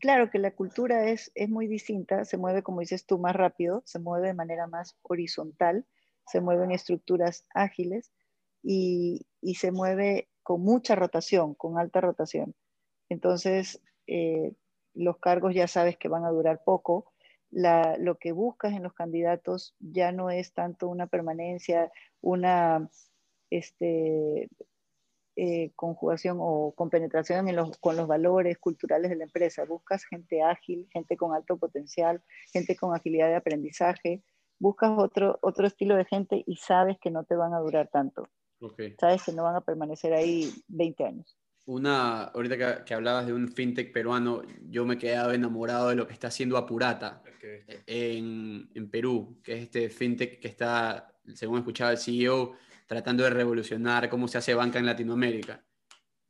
[0.00, 3.82] claro que la cultura es, es muy distinta, se mueve, como dices tú, más rápido,
[3.86, 5.84] se mueve de manera más horizontal
[6.26, 8.12] se mueve en estructuras ágiles
[8.62, 12.54] y, se mueve con mucha rotación, con alta rotación.
[13.08, 14.54] Entonces, eh,
[14.94, 17.12] los cargos ya sabes que van a durar poco.
[17.56, 21.90] Lo que buscas en los candidatos ya no es tanto una permanencia,
[22.20, 22.90] una
[23.50, 24.48] este,
[25.36, 27.46] eh, conjugación o compenetración
[27.80, 29.64] con los valores culturales de la empresa.
[29.64, 34.22] Buscas gente ágil, gente con alto potencial, gente con agilidad de aprendizaje,
[34.58, 38.28] buscas otro, otro estilo de gente y sabes que no te van a durar tanto.
[38.98, 41.38] Sabes que no van a permanecer ahí 20 años.
[41.66, 46.06] Una, ahorita que, hablabas de un fintech peruano, yo me he quedado enamorado de lo
[46.06, 47.22] que está haciendo Apurata
[47.86, 52.52] en, en, Perú, que es este fintech que está, según escuchaba el CEO,
[52.86, 55.62] tratando de revolucionar cómo se hace banca en Latinoamérica.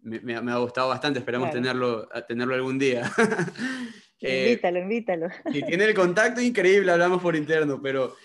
[0.00, 3.10] Me, ha gustado bastante, esperamos tenerlo, tenerlo algún día.
[4.18, 5.28] Eh, invítalo, invítalo.
[5.52, 8.16] Y tiene el contacto increíble, hablamos por interno, pero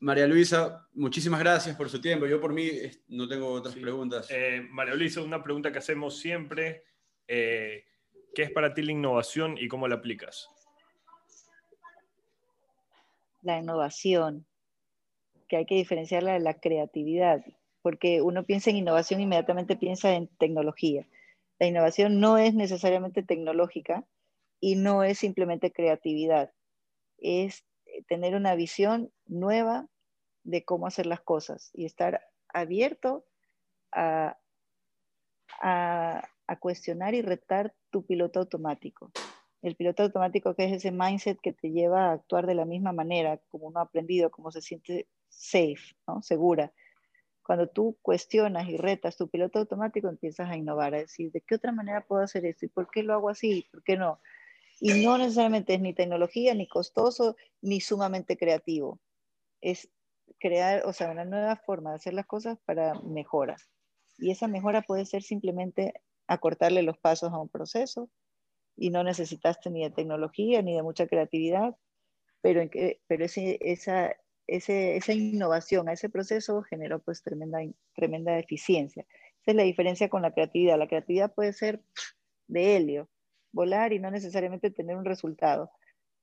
[0.00, 2.26] María Luisa, muchísimas gracias por su tiempo.
[2.26, 2.70] Yo por mí
[3.08, 4.26] no tengo otras preguntas.
[4.30, 6.84] Eh, María Luisa, una pregunta que hacemos siempre.
[7.28, 7.84] Eh,
[8.34, 10.48] ¿Qué es para ti la innovación y cómo la aplicas?
[13.42, 14.46] La innovación,
[15.48, 17.44] que hay que diferenciarla de la creatividad,
[17.82, 21.06] porque uno piensa en innovación inmediatamente piensa en tecnología.
[21.58, 24.06] La innovación no es necesariamente tecnológica
[24.60, 26.52] y no es simplemente creatividad,
[27.18, 27.64] es
[28.08, 29.88] tener una visión nueva
[30.44, 32.20] de cómo hacer las cosas y estar
[32.52, 33.24] abierto
[33.92, 34.38] a,
[35.60, 36.22] a,
[36.58, 39.12] cuestionar y retar tu piloto automático.
[39.62, 42.92] El piloto automático que es ese mindset que te lleva a actuar de la misma
[42.92, 46.22] manera, como uno ha aprendido, como se siente safe, ¿no?
[46.22, 46.72] segura.
[47.42, 51.56] Cuando tú cuestionas y retas tu piloto automático, empiezas a innovar, a decir, ¿de qué
[51.56, 52.66] otra manera puedo hacer esto?
[52.66, 53.68] ¿Y por qué lo hago así?
[53.72, 54.20] ¿Por qué no?
[54.80, 58.98] Y no necesariamente es ni tecnología, ni costoso, ni sumamente creativo.
[59.60, 59.90] Es
[60.38, 63.70] crear, o sea, una nueva forma de hacer las cosas para mejoras.
[64.18, 65.92] Y esa mejora puede ser simplemente
[66.26, 68.08] acortarle los pasos a un proceso
[68.76, 71.76] y no necesitaste ni de tecnología ni de mucha creatividad,
[72.40, 74.16] pero, en que, pero ese, esa,
[74.46, 77.58] ese, esa innovación a ese proceso generó pues tremenda,
[77.94, 79.04] tremenda eficiencia.
[79.42, 80.78] Esa es la diferencia con la creatividad.
[80.78, 81.82] La creatividad puede ser
[82.48, 83.10] de helio,
[83.52, 85.70] volar y no necesariamente tener un resultado.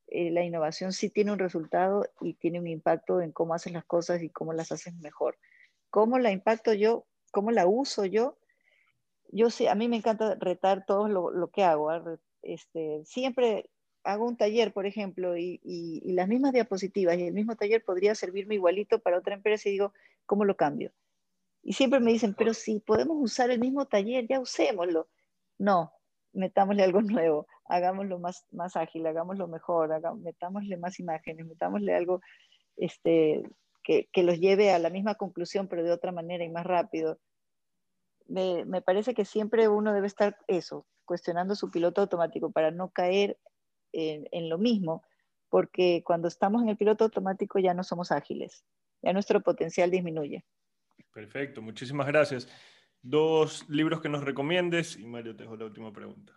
[0.07, 3.85] Eh, la innovación sí tiene un resultado y tiene un impacto en cómo haces las
[3.85, 5.37] cosas y cómo las haces mejor.
[5.89, 7.05] ¿Cómo la impacto yo?
[7.31, 8.37] ¿Cómo la uso yo?
[9.29, 11.89] Yo sí, a mí me encanta retar todo lo, que hago.
[11.89, 12.01] ¿ah?
[12.41, 13.69] Este, siempre
[14.03, 18.15] hago un taller, por ejemplo, y, y, las mismas diapositivas y el mismo taller podría
[18.15, 19.93] servirme igualito para otra empresa y digo,
[20.25, 20.93] ¿cómo lo cambio?
[21.61, 25.09] Y siempre me dicen, pero si podemos usar el mismo taller, ya usémoslo.
[25.57, 25.91] No,
[26.37, 32.21] metámosle algo nuevo, hagámoslo más, más ágil, hagámoslo mejor, metámosle más imágenes, metámosle algo
[32.77, 33.43] este,
[33.83, 37.19] que, que, los lleve a la misma conclusión, pero de otra manera y más rápido.
[38.27, 42.91] Me, me, parece que siempre uno debe estar eso, cuestionando su piloto automático para no
[42.91, 43.37] caer
[43.93, 45.03] en, en lo mismo,
[45.49, 48.63] porque cuando estamos en el piloto automático ya no somos ágiles,
[49.01, 50.45] ya nuestro potencial disminuye.
[51.13, 52.47] Perfecto, muchísimas gracias
[53.01, 56.33] dos libros que nos recomiendes y Mario te dejo la última pregunta.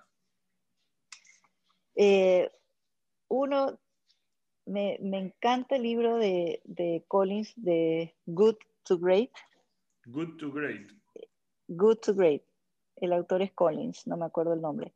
[1.95, 2.51] Eh,
[3.29, 3.79] uno,
[4.67, 9.31] me, encanta el libro de, Collins de Good to Great.
[10.07, 10.93] Good to Great.
[11.69, 12.43] Good to Great.
[12.97, 14.93] El autor es Collins, no me acuerdo el nombre.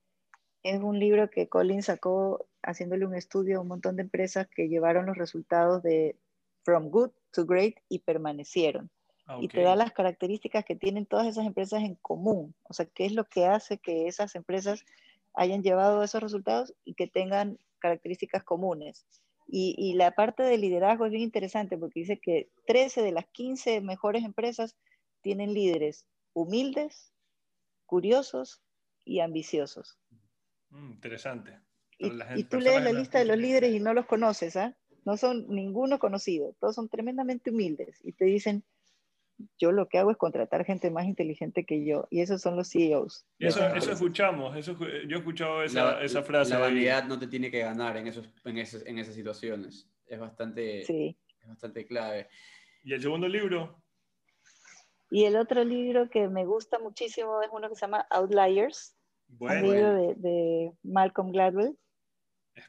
[0.62, 4.68] Es un libro que Collins sacó haciéndole un estudio a un montón de empresas que
[4.68, 6.18] llevaron los resultados de
[6.64, 8.90] From Good to Great y permanecieron.
[9.27, 12.55] Ah, y te da las características que tienen todas esas empresas en común.
[12.64, 14.85] O sea, qué es lo que hace que esas empresas
[15.35, 19.07] hayan llevado esos resultados y que tengan características comunes.
[19.47, 23.83] Y, la parte de liderazgo es bien interesante porque dice que 13 de las 15
[23.83, 24.75] mejores empresas
[25.20, 27.12] tienen líderes humildes,
[27.87, 28.62] curiosos
[29.05, 29.99] y ambiciosos.
[30.70, 31.61] Mm, interesante.
[31.99, 34.77] Y, tú lees la lista de los líderes y no los conoces, ¿ah?
[35.05, 38.64] No son ninguno conocido, todos son tremendamente humildes y te dicen,
[39.59, 42.70] yo lo que hago es contratar gente más inteligente que yo, y esos son los
[42.70, 43.26] CEOs.
[43.39, 46.55] Eso, eso escuchamos, eso, yo he escuchado esa, esa frase.
[46.55, 50.18] La vanidad no te tiene que ganar en, esos, en, esas, en esas situaciones, es
[50.18, 51.16] bastante, sí.
[51.41, 52.28] es bastante clave.
[52.82, 53.82] ¿Y el segundo libro?
[55.11, 58.97] Y el otro libro que me gusta muchísimo es uno que se llama Outliers,
[59.28, 59.68] bueno.
[59.68, 61.76] un libro de, de Malcolm Gladwell.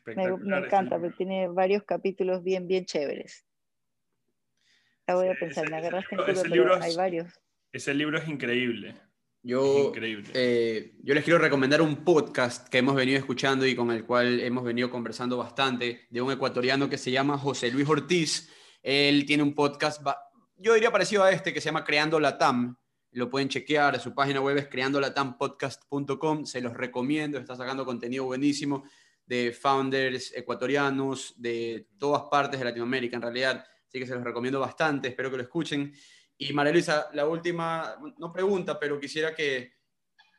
[0.06, 3.46] Me, me encanta, porque tiene varios capítulos bien, bien chéveres
[5.14, 7.34] voy a pensar, me agarraste ese, libro hay varios.
[7.72, 8.96] Ese libro es increíble.
[9.44, 9.94] Yo,
[10.34, 14.40] eh, yo les quiero recomendar un podcast que hemos venido escuchando y con el cual
[14.40, 18.52] hemos venido conversando bastante, de un ecuatoriano que se llama José Luis Ortiz.
[18.82, 20.02] Él tiene un podcast,
[20.58, 22.76] yo diría parecido a este, que se llama Creando la TAM.
[23.12, 26.46] Lo pueden chequear, su página web es creandolatampodcast.com.
[26.46, 28.84] Se los recomiendo, está sacando contenido buenísimo
[29.28, 34.60] de founders ecuatorianos de todas partes de Latinoamérica en realidad Así que se los recomiendo
[34.60, 35.94] bastante, espero que lo escuchen.
[36.38, 39.72] Y María Luisa, la última, no pregunta, pero quisiera que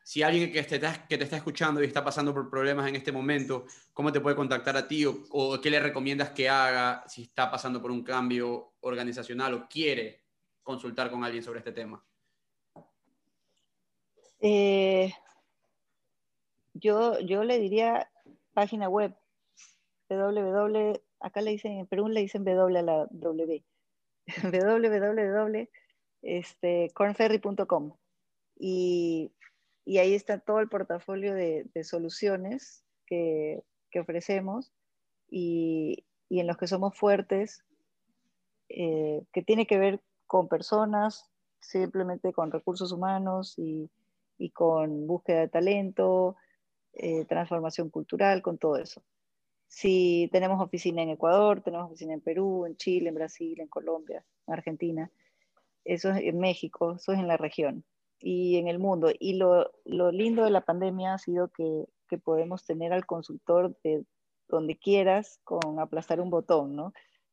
[0.05, 0.79] si alguien que te,
[1.09, 4.37] que te está escuchando y está pasando por problemas en este momento, ¿cómo te puede
[4.37, 8.75] contactar a ti o, qué le recomiendas que haga si está pasando por un cambio
[8.81, 10.25] organizacional o quiere
[10.63, 12.05] consultar con alguien sobre este tema?
[14.39, 15.15] Eh,
[16.75, 18.11] yo, yo le diría
[18.53, 19.17] página web
[20.11, 23.65] www acá le dicen, en Perú le dicen W a la W.
[26.23, 27.93] este, cornferry.com.
[28.59, 29.33] Y,
[29.87, 33.63] ahí está todo el portafolio de, soluciones que,
[33.99, 34.73] ofrecemos
[35.29, 37.65] y, en los que somos fuertes,
[38.69, 43.91] eh, que tiene que ver con personas, simplemente con recursos humanos y,
[44.39, 46.37] y con búsqueda de talento,
[46.93, 49.03] eh, transformación cultural, con todo eso.
[49.69, 54.25] Si tenemos oficina en Ecuador, tenemos oficina en Perú, en Chile, en Brasil, en Colombia,
[54.47, 55.11] en Argentina,
[55.87, 57.85] eso es en México, eso es en la región
[58.19, 59.11] y en el mundo.
[59.19, 63.77] Y lo, lo lindo de la pandemia ha sido que, que, podemos tener al consultor
[63.85, 64.05] de
[64.49, 66.93] donde quieras con aplastar un botón, ¿no?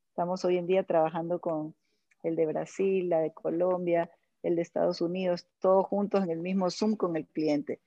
[0.09, 1.75] Estamos hoy en día trabajando con
[2.21, 4.11] el de Brasil, la de Colombia,
[4.43, 7.81] el de Estados Unidos, todos juntos en el mismo Zoom con el cliente.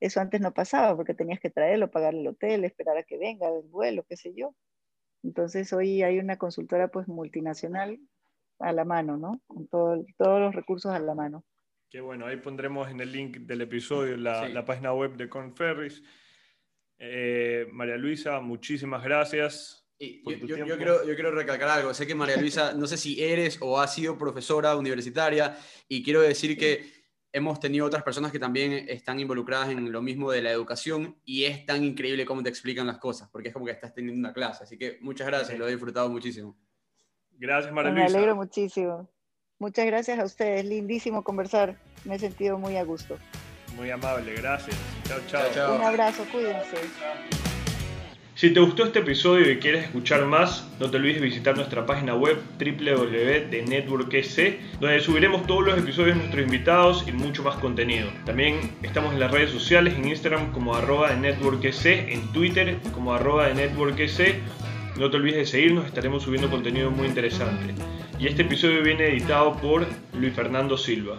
[0.00, 3.50] Eso antes no pasaba porque tenías que traerlo, pagar el hotel, esperar a que venga
[3.50, 4.54] del vuelo, qué sé yo.
[5.22, 7.98] Entonces hoy hay una consultora pues multinacional
[8.58, 9.40] a la mano, ¿no?
[9.46, 11.44] Con todo, todos los recursos a la mano.
[11.90, 14.52] Qué bueno, ahí pondremos en el link del episodio la, sí.
[14.52, 16.02] la página web de Conferris.
[16.98, 19.86] Eh, María Luisa, muchísimas gracias.
[19.98, 21.94] Y yo, yo, yo, quiero, yo quiero recalcar algo.
[21.94, 25.56] Sé que María Luisa, no sé si eres o has sido profesora universitaria,
[25.88, 26.95] y quiero decir que
[27.36, 31.44] hemos tenido otras personas que también están involucradas en lo mismo de la educación y
[31.44, 34.32] es tan increíble cómo te explican las cosas, porque es como que estás teniendo una
[34.32, 34.64] clase.
[34.64, 35.58] Así que muchas gracias, sí.
[35.58, 36.56] lo he disfrutado muchísimo.
[37.32, 38.08] Gracias, María Luisa.
[38.08, 39.10] Me alegro muchísimo.
[39.58, 40.64] Muchas gracias a ustedes.
[40.64, 41.76] Lindísimo conversar.
[42.06, 43.18] Me he sentido muy a gusto.
[43.76, 44.74] Muy amable, gracias.
[45.06, 45.42] Chao, chao.
[45.42, 45.76] chao, chao.
[45.76, 47.35] Un abrazo, cuídense.
[48.36, 52.14] Si te gustó este episodio y quieres escuchar más, no te olvides visitar nuestra página
[52.14, 58.08] web www.networkec, donde subiremos todos los episodios de nuestros invitados y mucho más contenido.
[58.26, 63.14] También estamos en las redes sociales, en Instagram como arroba de networkec, en Twitter como
[63.14, 64.10] arroba de networkec.
[64.98, 67.72] No te olvides de seguirnos, estaremos subiendo contenido muy interesante.
[68.18, 71.16] Y este episodio viene editado por Luis Fernando Silva.